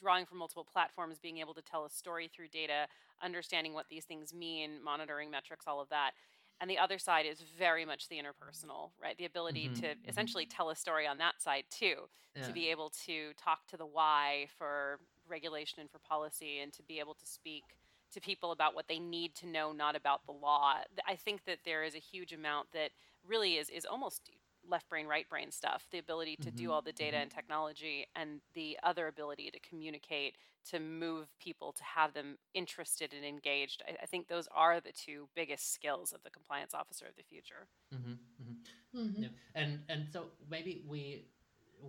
drawing 0.00 0.26
from 0.26 0.38
multiple 0.38 0.66
platforms, 0.70 1.18
being 1.18 1.38
able 1.38 1.54
to 1.54 1.62
tell 1.62 1.84
a 1.84 1.90
story 1.90 2.28
through 2.34 2.48
data, 2.48 2.86
understanding 3.22 3.74
what 3.74 3.86
these 3.88 4.04
things 4.04 4.32
mean, 4.32 4.82
monitoring 4.82 5.30
metrics, 5.30 5.66
all 5.66 5.80
of 5.80 5.88
that 5.90 6.12
and 6.60 6.68
the 6.68 6.78
other 6.78 6.98
side 6.98 7.26
is 7.26 7.40
very 7.40 7.84
much 7.84 8.08
the 8.08 8.16
interpersonal 8.16 8.90
right 9.02 9.16
the 9.18 9.24
ability 9.24 9.64
mm-hmm, 9.64 9.80
to 9.80 9.86
mm-hmm. 9.88 10.08
essentially 10.08 10.46
tell 10.46 10.70
a 10.70 10.76
story 10.76 11.06
on 11.06 11.18
that 11.18 11.40
side 11.40 11.64
too 11.70 11.94
yeah. 12.36 12.42
to 12.46 12.52
be 12.52 12.68
able 12.68 12.90
to 13.06 13.32
talk 13.42 13.66
to 13.66 13.76
the 13.76 13.86
why 13.86 14.46
for 14.58 15.00
regulation 15.28 15.80
and 15.80 15.90
for 15.90 15.98
policy 15.98 16.60
and 16.60 16.72
to 16.72 16.82
be 16.82 16.98
able 16.98 17.14
to 17.14 17.26
speak 17.26 17.64
to 18.12 18.20
people 18.20 18.50
about 18.50 18.74
what 18.74 18.88
they 18.88 18.98
need 18.98 19.34
to 19.34 19.46
know 19.46 19.72
not 19.72 19.96
about 19.96 20.24
the 20.26 20.32
law 20.32 20.74
i 21.06 21.14
think 21.14 21.44
that 21.44 21.58
there 21.64 21.82
is 21.82 21.94
a 21.94 21.98
huge 21.98 22.32
amount 22.32 22.68
that 22.72 22.90
really 23.26 23.56
is 23.56 23.70
is 23.70 23.84
almost 23.84 24.30
left 24.68 24.88
brain, 24.88 25.06
right 25.06 25.28
brain 25.28 25.50
stuff, 25.50 25.86
the 25.90 25.98
ability 25.98 26.36
to 26.36 26.48
mm-hmm. 26.48 26.56
do 26.56 26.72
all 26.72 26.82
the 26.82 26.92
data 26.92 27.16
mm-hmm. 27.16 27.22
and 27.22 27.30
technology, 27.30 28.06
and 28.14 28.40
the 28.54 28.78
other 28.82 29.06
ability 29.06 29.50
to 29.50 29.58
communicate, 29.60 30.36
to 30.70 30.78
move 30.78 31.28
people, 31.38 31.72
to 31.72 31.84
have 31.84 32.12
them 32.12 32.38
interested 32.54 33.14
and 33.14 33.24
engaged. 33.24 33.82
I, 33.88 34.02
I 34.02 34.06
think 34.06 34.28
those 34.28 34.48
are 34.54 34.80
the 34.80 34.92
two 34.92 35.28
biggest 35.34 35.72
skills 35.72 36.12
of 36.12 36.22
the 36.22 36.30
compliance 36.30 36.74
officer 36.74 37.06
of 37.06 37.16
the 37.16 37.22
future. 37.22 37.66
Mm-hmm. 37.94 38.12
mm-hmm. 38.12 39.00
mm-hmm. 39.00 39.22
Yeah. 39.22 39.28
And 39.54 39.80
and 39.88 40.06
so 40.12 40.26
maybe 40.48 40.84
we 40.88 41.26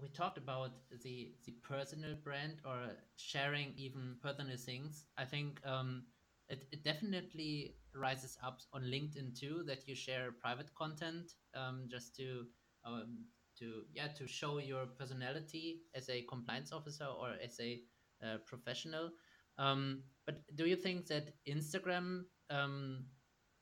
we 0.02 0.08
talked 0.10 0.38
about 0.38 0.72
the 1.04 1.32
the 1.46 1.52
personal 1.64 2.16
brand 2.24 2.58
or 2.66 2.96
sharing 3.16 3.74
even 3.78 4.16
personal 4.22 4.58
things. 4.58 5.06
I 5.18 5.26
think 5.26 5.60
um, 5.66 6.04
it, 6.50 6.66
it 6.72 6.84
definitely 6.84 7.76
rises 7.96 8.38
up 8.44 8.60
on 8.74 8.84
LinkedIn 8.84 9.40
too 9.40 9.64
that 9.68 9.88
you 9.88 9.96
share 9.96 10.32
private 10.32 10.74
content 10.76 11.34
um, 11.56 11.88
just 11.90 12.16
to 12.18 12.46
um, 12.86 13.26
to 13.60 13.84
yeah 13.94 14.08
to 14.08 14.28
show 14.28 14.58
your 14.60 14.86
personality 14.86 15.82
as 15.96 16.10
a 16.10 16.24
compliance 16.24 16.72
officer 16.72 17.06
or 17.06 17.32
as 17.44 17.60
a 17.60 17.82
uh, 18.24 18.38
professional. 18.46 19.12
Um, 19.58 20.04
but 20.26 20.42
do 20.56 20.66
you 20.66 20.76
think 20.76 21.08
that 21.08 21.32
Instagram 21.48 22.24
um, 22.50 23.06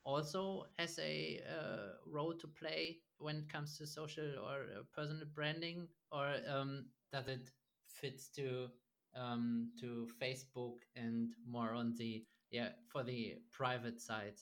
also 0.06 0.66
has 0.78 0.98
a 1.00 1.40
uh, 1.50 1.94
role 2.06 2.34
to 2.34 2.48
play 2.48 3.00
when 3.18 3.38
it 3.38 3.50
comes 3.50 3.78
to 3.78 3.86
social 3.88 4.38
or 4.40 4.64
uh, 4.78 4.84
personal 4.94 5.26
branding, 5.34 5.88
or 6.12 6.36
um, 6.48 6.86
does 7.12 7.28
it 7.28 7.52
fit 7.88 8.22
to 8.36 8.68
um, 9.16 9.72
to 9.80 10.08
Facebook 10.22 10.78
and 10.96 11.34
more 11.46 11.74
on 11.74 11.94
the 11.98 12.24
yeah 12.52 12.70
for 12.88 13.04
the 13.04 13.36
private 13.52 14.00
side? 14.02 14.38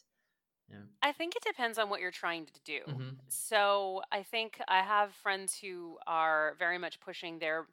Yeah. 0.70 0.78
I 1.02 1.12
think 1.12 1.36
it 1.36 1.44
depends 1.44 1.78
on 1.78 1.90
what 1.90 2.02
you're 2.02 2.12
trying 2.12 2.46
to 2.46 2.60
do. 2.66 2.80
Mm-hmm. 2.88 3.10
So 3.30 4.02
I 4.12 4.24
think 4.24 4.60
I 4.68 4.82
have 4.82 5.14
friends 5.14 5.58
who 5.62 5.98
are 6.06 6.56
very 6.60 6.78
much 6.78 7.00
pushing 7.00 7.40
their 7.40 7.68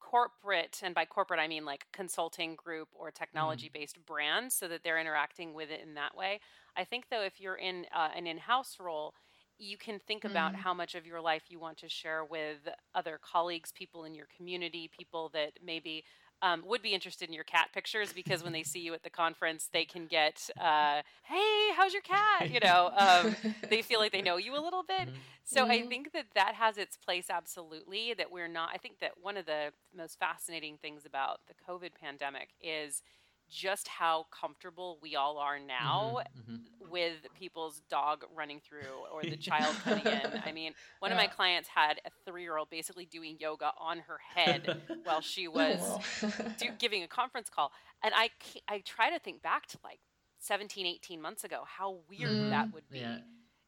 corporate, 0.00 0.80
and 0.82 0.94
by 0.94 1.04
corporate 1.04 1.40
I 1.40 1.46
mean 1.46 1.64
like 1.64 1.86
consulting 1.92 2.56
group 2.56 2.88
or 2.94 3.10
technology 3.10 3.70
based 3.72 3.96
mm. 3.96 4.06
brand, 4.06 4.52
so 4.52 4.66
that 4.68 4.82
they're 4.82 4.98
interacting 4.98 5.54
with 5.54 5.70
it 5.70 5.80
in 5.82 5.94
that 5.94 6.16
way. 6.16 6.40
I 6.76 6.84
think 6.84 7.04
though, 7.10 7.22
if 7.22 7.40
you're 7.40 7.56
in 7.56 7.86
uh, 7.94 8.08
an 8.16 8.26
in 8.26 8.38
house 8.38 8.78
role, 8.80 9.14
you 9.58 9.76
can 9.76 9.98
think 9.98 10.24
about 10.24 10.52
mm. 10.52 10.56
how 10.56 10.74
much 10.74 10.94
of 10.94 11.06
your 11.06 11.20
life 11.20 11.44
you 11.48 11.60
want 11.60 11.78
to 11.78 11.88
share 11.88 12.24
with 12.24 12.58
other 12.94 13.20
colleagues, 13.22 13.72
people 13.72 14.04
in 14.04 14.14
your 14.14 14.26
community, 14.36 14.90
people 14.98 15.30
that 15.32 15.52
maybe 15.64 16.04
um, 16.42 16.62
would 16.66 16.82
be 16.82 16.94
interested 16.94 17.28
in 17.28 17.34
your 17.34 17.44
cat 17.44 17.68
pictures 17.72 18.12
because 18.12 18.42
when 18.42 18.52
they 18.52 18.62
see 18.62 18.80
you 18.80 18.94
at 18.94 19.02
the 19.02 19.10
conference, 19.10 19.68
they 19.72 19.84
can 19.84 20.06
get, 20.06 20.48
uh, 20.58 21.02
"Hey, 21.24 21.70
how's 21.76 21.92
your 21.92 22.02
cat?" 22.02 22.50
You 22.50 22.60
know, 22.60 22.90
um, 22.96 23.36
they 23.68 23.82
feel 23.82 24.00
like 24.00 24.12
they 24.12 24.22
know 24.22 24.36
you 24.36 24.56
a 24.56 24.62
little 24.62 24.82
bit. 24.82 25.08
Mm-hmm. 25.08 25.16
So 25.44 25.62
mm-hmm. 25.62 25.70
I 25.70 25.82
think 25.82 26.12
that 26.12 26.26
that 26.34 26.54
has 26.54 26.78
its 26.78 26.96
place 26.96 27.26
absolutely. 27.30 28.14
That 28.14 28.30
we're 28.32 28.48
not. 28.48 28.70
I 28.72 28.78
think 28.78 29.00
that 29.00 29.12
one 29.20 29.36
of 29.36 29.46
the 29.46 29.72
most 29.96 30.18
fascinating 30.18 30.78
things 30.78 31.04
about 31.04 31.40
the 31.46 31.54
COVID 31.68 31.90
pandemic 32.00 32.50
is 32.62 33.02
just 33.50 33.88
how 33.88 34.26
comfortable 34.30 34.98
we 35.02 35.16
all 35.16 35.38
are 35.38 35.58
now 35.58 36.18
mm-hmm, 36.38 36.52
mm-hmm. 36.54 36.90
with 36.90 37.14
people's 37.38 37.82
dog 37.90 38.24
running 38.34 38.60
through 38.60 38.80
or 39.12 39.22
the 39.22 39.36
child 39.36 39.74
coming 39.84 40.06
in. 40.06 40.40
I 40.44 40.52
mean, 40.52 40.72
one 41.00 41.10
yeah. 41.10 41.16
of 41.16 41.22
my 41.22 41.26
clients 41.26 41.68
had 41.68 42.00
a 42.04 42.10
three 42.24 42.42
year 42.42 42.56
old 42.56 42.70
basically 42.70 43.06
doing 43.06 43.36
yoga 43.40 43.72
on 43.78 43.98
her 43.98 44.18
head 44.34 44.80
while 45.04 45.20
she 45.20 45.48
oh, 45.48 45.50
was 45.50 46.32
do, 46.58 46.68
giving 46.78 47.02
a 47.02 47.08
conference 47.08 47.50
call. 47.50 47.72
And 48.02 48.14
I, 48.16 48.30
I 48.68 48.82
try 48.84 49.10
to 49.10 49.18
think 49.18 49.42
back 49.42 49.66
to 49.68 49.78
like 49.84 50.00
17, 50.38 50.86
18 50.86 51.20
months 51.20 51.44
ago, 51.44 51.64
how 51.66 51.98
weird 52.08 52.30
mm, 52.30 52.50
that 52.50 52.72
would 52.72 52.88
be. 52.88 53.00
Yeah, 53.00 53.18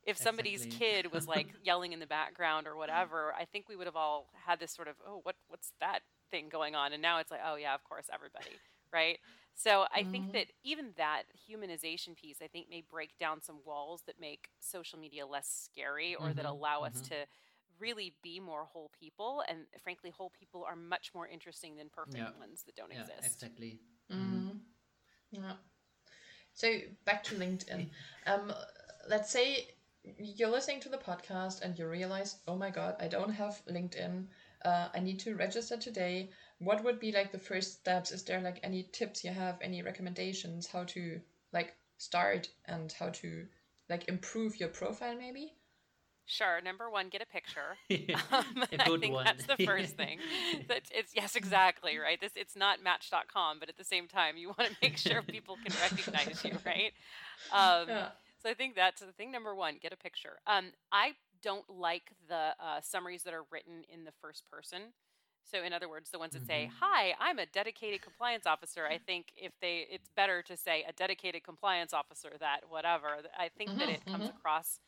if 0.04 0.16
somebody's 0.16 0.64
exactly. 0.64 0.88
kid 0.88 1.12
was 1.12 1.28
like 1.28 1.48
yelling 1.62 1.92
in 1.92 2.00
the 2.00 2.06
background 2.06 2.66
or 2.66 2.76
whatever, 2.76 3.32
I 3.38 3.44
think 3.44 3.68
we 3.68 3.76
would 3.76 3.86
have 3.86 3.96
all 3.96 4.28
had 4.46 4.58
this 4.58 4.72
sort 4.72 4.88
of, 4.88 4.96
oh, 5.06 5.20
what, 5.22 5.36
what's 5.48 5.72
that 5.80 6.00
thing 6.30 6.48
going 6.50 6.74
on? 6.74 6.92
And 6.92 7.00
now 7.00 7.18
it's 7.18 7.30
like, 7.30 7.40
oh, 7.44 7.56
yeah, 7.56 7.74
of 7.74 7.84
course, 7.84 8.06
everybody, 8.12 8.50
right? 8.92 9.18
So 9.54 9.84
I 9.94 10.00
mm-hmm. 10.00 10.10
think 10.10 10.32
that 10.32 10.46
even 10.64 10.90
that 10.96 11.24
humanization 11.48 12.16
piece, 12.16 12.38
I 12.42 12.46
think, 12.46 12.68
may 12.68 12.82
break 12.90 13.18
down 13.18 13.40
some 13.42 13.58
walls 13.64 14.02
that 14.06 14.20
make 14.20 14.48
social 14.60 14.98
media 14.98 15.26
less 15.26 15.68
scary 15.70 16.14
or 16.14 16.26
mm-hmm. 16.26 16.36
that 16.36 16.46
allow 16.46 16.80
mm-hmm. 16.82 16.96
us 16.96 17.00
to 17.08 17.14
really 17.78 18.14
be 18.22 18.40
more 18.40 18.64
whole 18.64 18.90
people. 18.98 19.42
And 19.48 19.60
frankly, 19.82 20.10
whole 20.10 20.32
people 20.38 20.64
are 20.66 20.76
much 20.76 21.10
more 21.14 21.26
interesting 21.26 21.76
than 21.76 21.88
perfect 21.90 22.16
yeah. 22.16 22.38
ones 22.38 22.62
that 22.64 22.76
don't 22.76 22.92
yeah, 22.92 23.00
exist. 23.00 23.42
Exactly. 23.42 23.78
Mm-hmm. 24.10 24.36
Mm-hmm. 24.36 24.56
Yeah. 25.32 25.52
So 26.54 26.78
back 27.04 27.24
to 27.24 27.34
LinkedIn. 27.34 27.88
um, 28.26 28.52
let's 29.08 29.30
say 29.30 29.68
you're 30.18 30.50
listening 30.50 30.80
to 30.80 30.88
the 30.88 30.98
podcast 30.98 31.62
and 31.62 31.78
you 31.78 31.88
realize, 31.88 32.36
oh 32.48 32.56
my 32.56 32.70
God, 32.70 32.96
I 33.00 33.08
don't 33.08 33.32
have 33.32 33.62
LinkedIn. 33.70 34.26
Uh, 34.64 34.88
I 34.94 35.00
need 35.00 35.18
to 35.20 35.34
register 35.34 35.76
today 35.76 36.30
what 36.64 36.84
would 36.84 37.00
be 37.00 37.12
like 37.12 37.32
the 37.32 37.38
first 37.38 37.74
steps? 37.74 38.12
Is 38.12 38.24
there 38.24 38.40
like 38.40 38.60
any 38.62 38.84
tips 38.92 39.24
you 39.24 39.30
have, 39.30 39.58
any 39.60 39.82
recommendations 39.82 40.66
how 40.66 40.84
to 40.84 41.20
like 41.52 41.74
start 41.98 42.48
and 42.66 42.92
how 42.92 43.10
to 43.10 43.46
like 43.88 44.08
improve 44.08 44.58
your 44.58 44.68
profile 44.68 45.16
maybe? 45.16 45.54
Sure. 46.24 46.60
Number 46.62 46.88
one, 46.88 47.08
get 47.08 47.20
a 47.20 47.26
picture. 47.26 47.76
Um, 48.32 48.64
a 48.72 48.82
I 48.82 48.86
good 48.86 49.00
think 49.00 49.14
one. 49.14 49.24
that's 49.24 49.46
the 49.46 49.56
first 49.66 49.96
thing. 49.96 50.18
That 50.68 50.82
it's 50.90 51.12
yes, 51.14 51.36
exactly 51.36 51.98
right. 51.98 52.20
This 52.20 52.32
it's 52.36 52.56
not 52.56 52.82
Match.com, 52.82 53.58
but 53.58 53.68
at 53.68 53.76
the 53.76 53.84
same 53.84 54.08
time, 54.08 54.36
you 54.36 54.48
want 54.48 54.70
to 54.70 54.76
make 54.80 54.96
sure 54.96 55.22
people 55.22 55.58
can 55.64 55.74
recognize 55.82 56.42
you, 56.44 56.52
right? 56.64 56.92
Um, 57.52 57.88
Yeah. 57.88 58.08
So 58.42 58.50
I 58.50 58.54
think 58.54 58.74
that's 58.74 59.00
the 59.00 59.12
thing 59.12 59.30
number 59.30 59.54
one. 59.54 59.76
Get 59.80 59.92
a 59.92 59.96
picture. 59.96 60.40
Um, 60.46 60.72
I 60.90 61.12
don't 61.42 61.68
like 61.68 62.12
the 62.28 62.54
uh, 62.58 62.80
summaries 62.80 63.22
that 63.24 63.34
are 63.34 63.44
written 63.50 63.84
in 63.92 64.04
the 64.04 64.12
first 64.20 64.48
person. 64.50 64.92
So 65.44 65.62
in 65.62 65.72
other 65.72 65.88
words, 65.88 66.10
the 66.10 66.18
ones 66.18 66.34
that 66.34 66.44
say, 66.46 66.68
Mhm. 66.68 66.80
"Hi, 66.80 67.14
I'm 67.20 67.38
a 67.38 67.46
dedicated 67.46 68.02
compliance 68.02 68.46
officer." 68.46 68.86
I 68.86 68.98
think 68.98 69.32
if 69.36 69.52
they, 69.60 69.86
it's 69.90 70.08
better 70.16 70.42
to 70.42 70.56
say 70.56 70.84
a 70.88 70.92
dedicated 70.92 71.44
compliance 71.44 71.92
officer. 71.92 72.30
That 72.40 72.60
whatever. 72.68 73.18
I 73.38 73.48
think 73.48 73.72
that 73.78 73.88
Mhm, 73.88 73.90
it 73.90 74.06
comes 74.10 74.28
mhm. 74.28 74.30
across 74.30 74.80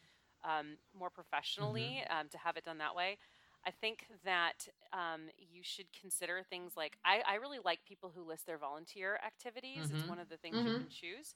um, 0.44 0.76
more 0.98 1.10
professionally 1.10 2.02
um, 2.10 2.28
to 2.30 2.38
have 2.38 2.56
it 2.56 2.64
done 2.64 2.78
that 2.78 2.94
way. 2.94 3.18
I 3.66 3.70
think 3.70 4.06
that 4.24 4.68
um, 4.92 5.28
you 5.38 5.62
should 5.62 5.86
consider 5.98 6.42
things 6.48 6.74
like 6.76 6.96
I, 7.04 7.22
I 7.28 7.34
really 7.36 7.58
like 7.64 7.80
people 7.84 8.12
who 8.14 8.22
list 8.24 8.46
their 8.46 8.58
volunteer 8.58 9.18
activities. 9.26 9.90
It's 9.90 10.04
Mhm. 10.04 10.06
one 10.06 10.18
of 10.18 10.28
the 10.28 10.36
things 10.38 10.64
you 10.64 10.72
Mhm. 10.72 10.78
can 10.78 10.88
choose 10.88 11.34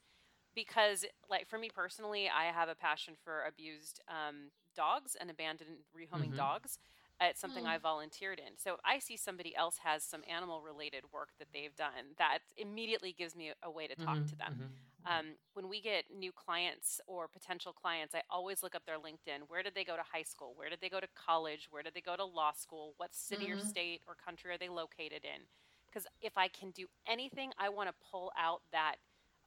because, 0.54 1.04
like 1.30 1.48
for 1.48 1.58
me 1.58 1.70
personally, 1.74 2.28
I 2.28 2.52
have 2.52 2.68
a 2.68 2.74
passion 2.74 3.14
for 3.24 3.44
abused 3.46 4.00
um, 4.08 4.50
dogs 4.76 5.16
and 5.20 5.30
abandoned 5.30 5.78
rehoming 5.96 6.34
dogs. 6.34 6.78
It's 7.20 7.40
something 7.40 7.64
Mm. 7.64 7.66
I 7.66 7.78
volunteered 7.78 8.38
in. 8.38 8.56
So 8.56 8.74
if 8.74 8.80
I 8.84 8.98
see 8.98 9.16
somebody 9.16 9.54
else 9.56 9.78
has 9.84 10.04
some 10.04 10.22
animal 10.28 10.62
related 10.62 11.04
work 11.12 11.30
that 11.38 11.48
they've 11.52 11.74
done, 11.74 12.14
that 12.18 12.40
immediately 12.56 13.12
gives 13.12 13.34
me 13.36 13.52
a 13.62 13.70
way 13.70 13.86
to 13.88 13.96
talk 13.96 14.18
to 14.26 14.34
Mhm, 14.34 14.38
them. 14.38 14.56
mhm. 15.00 15.20
Um, 15.20 15.36
when 15.54 15.68
we 15.68 15.80
get 15.80 16.04
new 16.14 16.32
clients 16.32 17.00
or 17.06 17.28
potential 17.28 17.72
clients, 17.72 18.14
I 18.14 18.22
always 18.30 18.62
look 18.62 18.74
up 18.74 18.84
their 18.86 18.98
LinkedIn. 18.98 19.48
Where 19.48 19.62
did 19.62 19.74
they 19.74 19.84
go 19.84 19.96
to 19.96 20.02
high 20.02 20.22
school? 20.22 20.54
Where 20.54 20.68
did 20.68 20.80
they 20.80 20.90
go 20.90 21.00
to 21.00 21.08
college? 21.16 21.66
Where 21.70 21.82
did 21.82 21.94
they 21.94 22.00
go 22.02 22.16
to 22.16 22.24
law 22.24 22.52
school? 22.52 22.94
What 22.98 23.14
city 23.14 23.50
or 23.50 23.58
Mhm. 23.58 23.58
state 23.58 24.02
or 24.06 24.14
country 24.14 24.52
are 24.52 24.58
they 24.58 24.68
located 24.68 25.24
in? 25.24 25.42
Because 25.88 26.06
if 26.20 26.36
I 26.36 26.48
can 26.48 26.70
do 26.70 26.86
anything, 27.08 27.52
I 27.58 27.70
want 27.70 27.88
to 27.88 27.94
pull 28.10 28.30
out 28.38 28.62
that. 28.72 28.96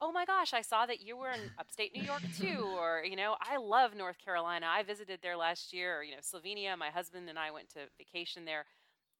Oh 0.04 0.10
my 0.10 0.24
gosh, 0.24 0.52
I 0.52 0.62
saw 0.62 0.84
that 0.86 1.00
you 1.00 1.16
were 1.16 1.30
in 1.30 1.50
upstate 1.58 1.94
New 1.94 2.02
York 2.02 2.22
too, 2.36 2.66
or 2.76 3.04
you 3.04 3.14
know, 3.14 3.36
I 3.40 3.56
love 3.56 3.94
North 3.94 4.18
Carolina. 4.18 4.66
I 4.68 4.82
visited 4.82 5.20
there 5.22 5.36
last 5.36 5.72
year, 5.72 5.98
or 5.98 6.02
you 6.02 6.10
know, 6.10 6.18
Slovenia. 6.20 6.76
My 6.76 6.90
husband 6.90 7.28
and 7.28 7.38
I 7.38 7.52
went 7.52 7.68
to 7.70 7.80
vacation 7.96 8.44
there. 8.44 8.66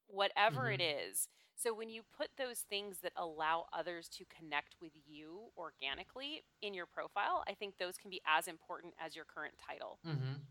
Whatever 0.08 0.70
it 0.70 0.82
is, 0.82 1.28
so 1.56 1.72
when 1.72 1.88
you 1.88 2.02
put 2.16 2.28
those 2.36 2.60
things 2.68 2.98
that 3.02 3.12
allow 3.16 3.66
others 3.72 4.08
to 4.18 4.24
connect 4.24 4.74
with 4.80 4.90
you 5.06 5.52
organically 5.56 6.42
in 6.60 6.74
your 6.74 6.86
profile, 6.86 7.44
I 7.48 7.54
think 7.54 7.78
those 7.78 7.96
can 7.96 8.10
be 8.10 8.20
as 8.26 8.48
important 8.48 8.94
as 8.98 9.14
your 9.14 9.24
current 9.24 9.54
title. 9.64 9.98
Mm-hmm. 10.06 10.42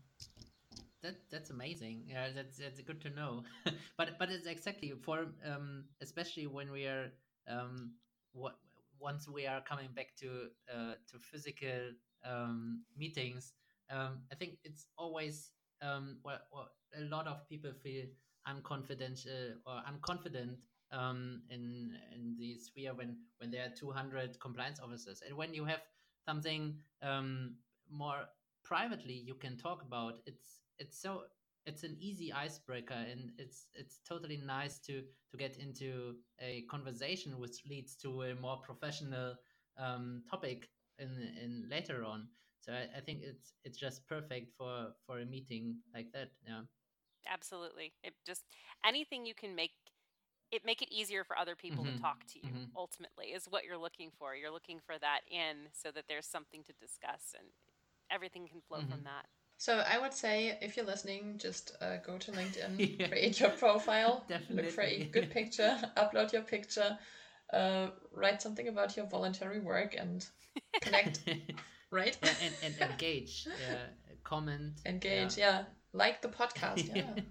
That 1.02 1.16
that's 1.30 1.50
amazing. 1.50 2.04
Yeah, 2.08 2.28
that's 2.34 2.56
that's 2.56 2.80
good 2.80 3.00
to 3.02 3.10
know. 3.10 3.42
but 3.98 4.18
but 4.18 4.30
it's 4.30 4.46
exactly 4.46 4.92
for 5.02 5.26
um 5.44 5.84
especially 6.00 6.46
when 6.46 6.70
we 6.70 6.86
are 6.86 7.12
um 7.48 7.92
what 8.32 8.56
once 9.02 9.28
we 9.28 9.46
are 9.46 9.60
coming 9.62 9.88
back 9.94 10.14
to 10.20 10.48
uh 10.72 10.94
to 11.10 11.18
physical 11.18 11.90
um 12.24 12.82
meetings. 12.96 13.52
Um, 13.90 14.20
I 14.32 14.36
think 14.36 14.58
it's 14.64 14.86
always 14.96 15.50
um 15.82 16.18
what 16.22 16.46
what 16.50 16.68
a 16.96 17.02
lot 17.02 17.26
of 17.26 17.48
people 17.48 17.72
feel 17.82 18.06
unconfident 18.48 19.26
uh, 19.26 19.54
or 19.66 19.82
unconfident 19.90 20.56
um 20.92 21.42
in 21.50 21.92
in 22.14 22.36
the 22.38 22.58
sphere 22.58 22.94
when 22.94 23.16
when 23.38 23.50
there 23.50 23.64
are 23.66 23.74
200 23.76 24.38
compliance 24.40 24.80
officers 24.80 25.22
and 25.26 25.36
when 25.36 25.54
you 25.54 25.64
have 25.64 25.80
something 26.26 26.76
um 27.02 27.54
more 27.90 28.24
privately 28.64 29.14
you 29.14 29.34
can 29.34 29.56
talk 29.56 29.82
about 29.82 30.20
it's 30.26 30.60
it's 30.78 31.00
so 31.00 31.22
it's 31.66 31.82
an 31.84 31.96
easy 32.00 32.32
icebreaker 32.32 32.94
and 32.94 33.30
it's 33.38 33.66
it's 33.74 34.00
totally 34.08 34.36
nice 34.36 34.78
to 34.80 35.02
to 35.30 35.36
get 35.36 35.56
into 35.56 36.14
a 36.40 36.62
conversation 36.70 37.38
which 37.38 37.62
leads 37.68 37.96
to 37.96 38.22
a 38.22 38.34
more 38.34 38.58
professional 38.62 39.34
um, 39.78 40.22
topic 40.30 40.68
in 40.98 41.10
in 41.42 41.66
later 41.70 42.04
on 42.04 42.28
so 42.60 42.72
I, 42.72 42.88
I 42.98 43.00
think 43.00 43.20
it's 43.22 43.54
it's 43.64 43.78
just 43.78 44.06
perfect 44.08 44.52
for 44.56 44.92
for 45.06 45.20
a 45.20 45.26
meeting 45.26 45.76
like 45.94 46.12
that 46.12 46.30
yeah 46.46 46.62
Absolutely. 47.28 47.92
It 48.02 48.14
just 48.26 48.44
anything 48.84 49.26
you 49.26 49.34
can 49.34 49.54
make 49.54 49.72
it 50.52 50.64
make 50.64 50.82
it 50.82 50.92
easier 50.92 51.24
for 51.24 51.36
other 51.38 51.56
people 51.56 51.84
Mhm, 51.84 51.86
to 51.86 52.00
talk 52.00 52.24
to 52.32 52.38
you 52.38 52.52
mhm. 52.52 52.70
ultimately 52.76 53.28
is 53.28 53.46
what 53.48 53.64
you're 53.64 53.78
looking 53.78 54.10
for. 54.18 54.34
You're 54.34 54.50
looking 54.52 54.80
for 54.84 54.98
that 54.98 55.20
in 55.30 55.68
so 55.72 55.90
that 55.92 56.04
there's 56.08 56.26
something 56.26 56.62
to 56.64 56.72
discuss 56.74 57.34
and 57.38 57.48
everything 58.10 58.48
can 58.48 58.60
flow 58.60 58.82
from 58.88 59.00
Mhm. 59.00 59.04
that. 59.04 59.26
So 59.62 59.78
I 59.78 59.96
would 59.96 60.12
say 60.12 60.58
if 60.60 60.76
you're 60.76 60.84
listening, 60.84 61.38
just 61.38 61.76
uh, 61.80 61.98
go 62.04 62.18
to 62.18 62.32
LinkedIn, 62.32 62.98
Yeah. 62.98 63.06
create 63.06 63.38
your 63.38 63.50
profile, 63.50 64.24
look 64.50 64.66
for 64.70 64.80
a 64.82 65.04
good 65.04 65.30
picture, 65.30 65.78
upload 65.96 66.32
your 66.32 66.42
picture, 66.42 66.98
uh, 67.52 67.90
write 68.10 68.42
something 68.42 68.66
about 68.66 68.96
your 68.96 69.06
voluntary 69.06 69.60
work, 69.60 69.94
and 69.96 70.26
connect. 70.80 71.20
right? 71.92 72.18
yeah, 72.24 72.34
and, 72.42 72.54
and 72.80 72.90
engage 72.90 73.46
yeah, 73.46 73.86
comment 74.24 74.72
Engage. 74.84 75.38
Yeah. 75.38 75.66
Like 75.92 76.22
the 76.22 76.28
podcast. 76.28 76.88
Yeah. 76.92 77.22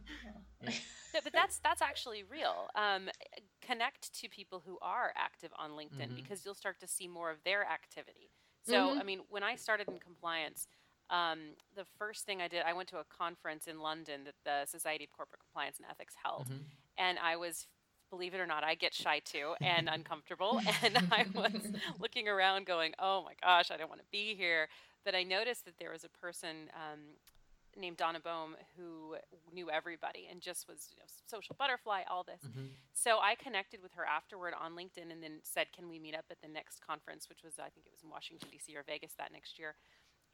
No, 1.14 1.20
but 1.22 1.34
that's 1.34 1.60
that's 1.60 1.82
actually 1.82 2.24
real. 2.24 2.70
Um, 2.76 3.10
connect 3.62 4.14
to 4.22 4.30
people 4.30 4.64
who 4.66 4.78
are 4.82 5.12
active 5.18 5.52
on 5.58 5.72
LinkedIn 5.72 6.12
Mhm. 6.12 6.16
because 6.16 6.46
you'll 6.46 6.56
start 6.56 6.80
to 6.80 6.88
see 6.88 7.10
more 7.10 7.30
of 7.30 7.44
their 7.44 7.66
activity. 7.68 8.32
So, 8.64 8.94
Mhm. 8.94 9.00
I 9.00 9.04
mean, 9.04 9.22
when 9.28 9.44
I 9.44 9.56
started 9.56 9.90
in 9.90 10.00
compliance, 10.00 10.68
um, 11.12 11.40
the 11.76 11.86
first 12.00 12.26
thing 12.26 12.42
I 12.42 12.48
did, 12.48 12.64
I 12.66 12.74
went 12.74 12.90
to 12.90 12.98
a 12.98 13.04
conference 13.04 13.68
in 13.68 13.80
London 13.82 14.24
that 14.24 14.36
the 14.44 14.66
Society 14.66 15.04
of 15.04 15.12
Corporate 15.12 15.42
Compliance 15.42 15.78
and 15.78 15.86
Ethics 15.90 16.16
held, 16.24 16.48
Mhm. 16.50 16.64
and 16.98 17.20
I 17.20 17.36
was. 17.36 17.68
Believe 18.10 18.34
it 18.34 18.42
or 18.42 18.46
not, 18.46 18.62
I 18.62 18.76
get 18.76 18.94
shy 18.94 19.20
too 19.20 19.56
and 19.62 19.88
uncomfortable. 19.88 20.60
And 20.84 20.98
I 21.14 21.26
was 21.34 21.54
looking 22.02 22.28
around 22.28 22.66
going, 22.66 22.94
oh 23.00 23.24
my 23.24 23.36
gosh, 23.42 23.72
I 23.72 23.78
don't 23.78 23.88
want 23.88 24.02
to 24.02 24.08
be 24.12 24.36
here. 24.36 24.68
But 25.06 25.16
I 25.16 25.24
noticed 25.24 25.64
that 25.64 25.78
there 25.80 25.92
was 25.92 26.04
a 26.04 26.10
person 26.10 26.70
um, 26.76 27.00
named 27.78 27.96
Donna 27.96 28.20
Boehme 28.20 28.58
who 28.76 29.16
knew 29.54 29.70
everybody 29.70 30.28
and 30.30 30.42
just 30.42 30.68
was 30.68 30.90
you 30.92 30.98
know, 31.00 31.06
social 31.26 31.56
butterfly, 31.58 32.04
all 32.10 32.26
this. 32.26 32.42
Mhm. 32.44 32.72
So 32.92 33.20
I 33.20 33.36
connected 33.36 33.82
with 33.82 33.94
her 33.94 34.04
afterward 34.04 34.56
on 34.60 34.76
LinkedIn 34.76 35.10
and 35.10 35.24
then 35.24 35.40
said, 35.44 35.72
"Can 35.72 35.88
we 35.88 35.98
meet 35.98 36.14
up 36.14 36.26
at 36.30 36.42
the 36.42 36.50
next 36.50 36.82
conference?" 36.86 37.30
Which 37.30 37.44
was 37.44 37.60
I 37.60 37.70
think 37.70 37.86
it 37.86 37.94
was 37.94 38.04
in 38.04 38.10
Washington 38.10 38.50
D.C. 38.52 38.76
or 38.76 38.84
Vegas 38.84 39.14
that 39.14 39.32
next 39.32 39.58
year. 39.58 39.78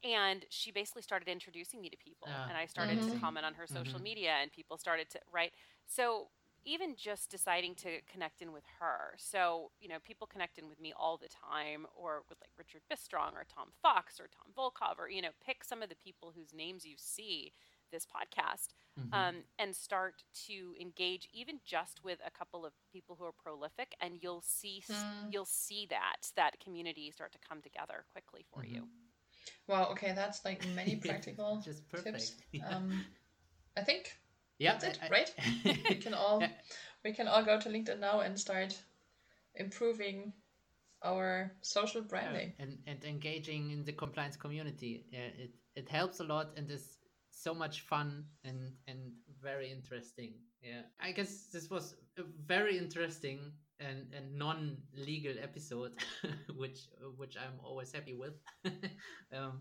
And 0.04 0.44
she 0.48 0.70
basically 0.70 1.02
started 1.02 1.28
introducing 1.28 1.80
me 1.80 1.90
to 1.90 1.96
people, 1.96 2.28
Ah, 2.28 2.46
and 2.48 2.56
I 2.56 2.66
started 2.66 3.00
to 3.02 3.10
comment 3.10 3.44
on 3.44 3.54
her 3.54 3.66
social 3.66 3.98
Mhm. 3.98 4.02
media, 4.02 4.32
and 4.40 4.52
people 4.52 4.78
started 4.78 5.10
to 5.10 5.20
write. 5.30 5.54
So 5.86 6.30
even 6.64 6.96
just 6.96 7.30
deciding 7.30 7.74
to 7.76 8.00
connect 8.02 8.42
in 8.42 8.52
with 8.52 8.64
her. 8.78 9.14
So, 9.16 9.72
you 9.80 9.88
know, 9.88 9.98
people 10.00 10.26
connect 10.26 10.58
in 10.58 10.68
with 10.68 10.78
me 10.80 10.92
all 10.92 11.16
the 11.16 11.28
time 11.28 11.86
or 11.94 12.24
with 12.28 12.38
like 12.40 12.50
Richard 12.58 12.82
Bistrong 12.88 13.34
or 13.34 13.44
Tom 13.44 13.72
Fox 13.80 14.20
or 14.20 14.28
Tom 14.28 14.52
Volkov 14.52 14.98
or, 14.98 15.08
you 15.08 15.22
know, 15.22 15.30
pick 15.40 15.64
some 15.64 15.82
of 15.82 15.88
the 15.88 15.96
people 15.96 16.32
whose 16.32 16.52
names 16.52 16.84
you 16.84 16.96
see 16.98 17.52
this 17.90 18.04
podcast 18.04 18.74
Mhm. 18.96 19.12
um, 19.12 19.44
and 19.58 19.74
start 19.74 20.24
to 20.46 20.74
engage 20.78 21.26
even 21.32 21.60
just 21.64 22.04
with 22.04 22.20
a 22.24 22.30
couple 22.30 22.66
of 22.66 22.74
people 22.92 23.16
who 23.16 23.24
are 23.24 23.32
prolific 23.32 23.94
and 24.00 24.22
you'll 24.22 24.42
see 24.42 24.84
Mm. 24.88 25.32
you'll 25.32 25.46
see 25.46 25.86
that 25.86 26.30
that 26.36 26.60
community 26.60 27.10
start 27.10 27.32
to 27.32 27.38
come 27.38 27.62
together 27.62 28.04
quickly 28.12 28.44
for 28.52 28.64
you 28.64 28.88
Wow. 29.66 29.88
Okay, 29.92 30.12
that's 30.14 30.44
like 30.44 30.64
many 30.64 30.96
practical 31.06 31.60
Just 31.64 31.88
tips. 31.90 32.02
perfect. 32.04 32.32
Yeah. 32.52 32.68
Um, 32.68 33.04
I 33.76 33.82
think 33.82 34.12
yeah 34.58 34.72
that's 34.72 34.84
it, 34.84 34.98
I- 35.02 35.06
I- 35.06 35.10
right? 35.10 35.34
we 35.88 35.96
can 35.96 36.14
all 36.22 36.40
Yeah. 36.40 36.50
we 37.04 37.12
can 37.12 37.28
all 37.28 37.44
go 37.44 37.58
to 37.60 37.68
LinkedIn 37.68 38.00
now 38.00 38.20
and 38.20 38.38
start 38.38 38.76
improving 39.54 40.32
our 41.02 41.52
social 41.62 42.02
branding. 42.02 42.52
and 42.58 42.78
and 42.86 43.04
engaging 43.04 43.70
in 43.70 43.84
the 43.84 43.92
compliance 43.92 44.36
community 44.36 45.04
yeah, 45.12 45.30
it 45.44 45.50
it 45.76 45.88
helps 45.88 46.20
a 46.20 46.24
lot 46.24 46.52
and 46.56 46.70
is 46.70 46.98
so 47.30 47.54
much 47.54 47.82
fun 47.82 48.24
and 48.44 48.72
and 48.88 49.12
very 49.40 49.70
interesting 49.70 50.32
yeah 50.62 50.82
i 51.00 51.12
guess 51.12 51.46
this 51.52 51.70
was 51.70 51.94
very 52.46 52.78
interesting 52.78 53.52
and 53.80 54.12
and 54.14 54.34
non-legal 54.36 55.34
episode 55.42 55.92
which 56.56 56.88
which 57.16 57.36
i'm 57.36 57.58
always 57.62 57.92
happy 57.92 58.14
with. 58.14 58.34
Um 59.32 59.60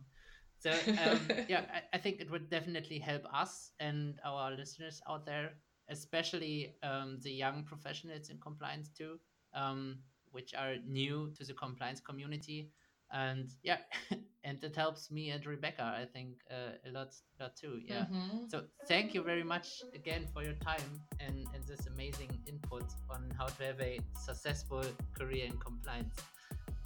so 0.59 0.71
um, 0.71 1.19
yeah 1.47 1.65
I, 1.71 1.81
I 1.93 1.97
think 1.99 2.19
it 2.19 2.31
would 2.31 2.49
definitely 2.49 2.99
help 2.99 3.23
us 3.33 3.71
and 3.79 4.19
our 4.25 4.51
listeners 4.51 5.01
out 5.09 5.25
there 5.25 5.51
especially 5.89 6.75
um, 6.83 7.19
the 7.21 7.31
young 7.31 7.63
professionals 7.63 8.29
in 8.29 8.39
compliance 8.39 8.89
too 8.89 9.19
um, 9.53 9.99
which 10.31 10.53
are 10.53 10.75
new 10.85 11.31
to 11.37 11.43
the 11.43 11.53
compliance 11.53 11.99
community 11.99 12.71
and 13.11 13.49
yeah 13.63 13.77
and 14.47 14.63
it 14.63 14.75
helps 14.75 15.11
me 15.11 15.29
and 15.31 15.45
Rebecca, 15.45 15.83
I 15.83 16.05
think, 16.05 16.39
uh, 16.49 16.89
a 16.89 16.91
lot, 16.91 17.13
lot 17.39 17.57
too. 17.57 17.81
Yeah. 17.85 18.05
Mm-hmm. 18.05 18.47
So 18.47 18.63
thank 18.87 19.13
you 19.13 19.21
very 19.21 19.43
much 19.43 19.83
again 19.93 20.25
for 20.33 20.41
your 20.41 20.53
time 20.53 21.01
and, 21.19 21.45
and 21.53 21.63
this 21.67 21.85
amazing 21.87 22.29
input 22.47 22.85
on 23.09 23.29
how 23.37 23.47
to 23.47 23.63
have 23.65 23.81
a 23.81 23.99
successful 24.25 24.83
career 25.17 25.45
in 25.45 25.57
compliance. 25.57 26.15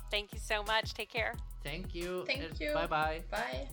Thank 0.10 0.34
you 0.34 0.40
so 0.40 0.64
much. 0.64 0.96
Take 0.96 1.12
care. 1.12 1.36
Thank 1.64 1.94
you. 1.94 2.24
Thank 2.26 2.60
you. 2.60 2.74
Bye-bye. 2.74 3.22
Bye. 3.30 3.68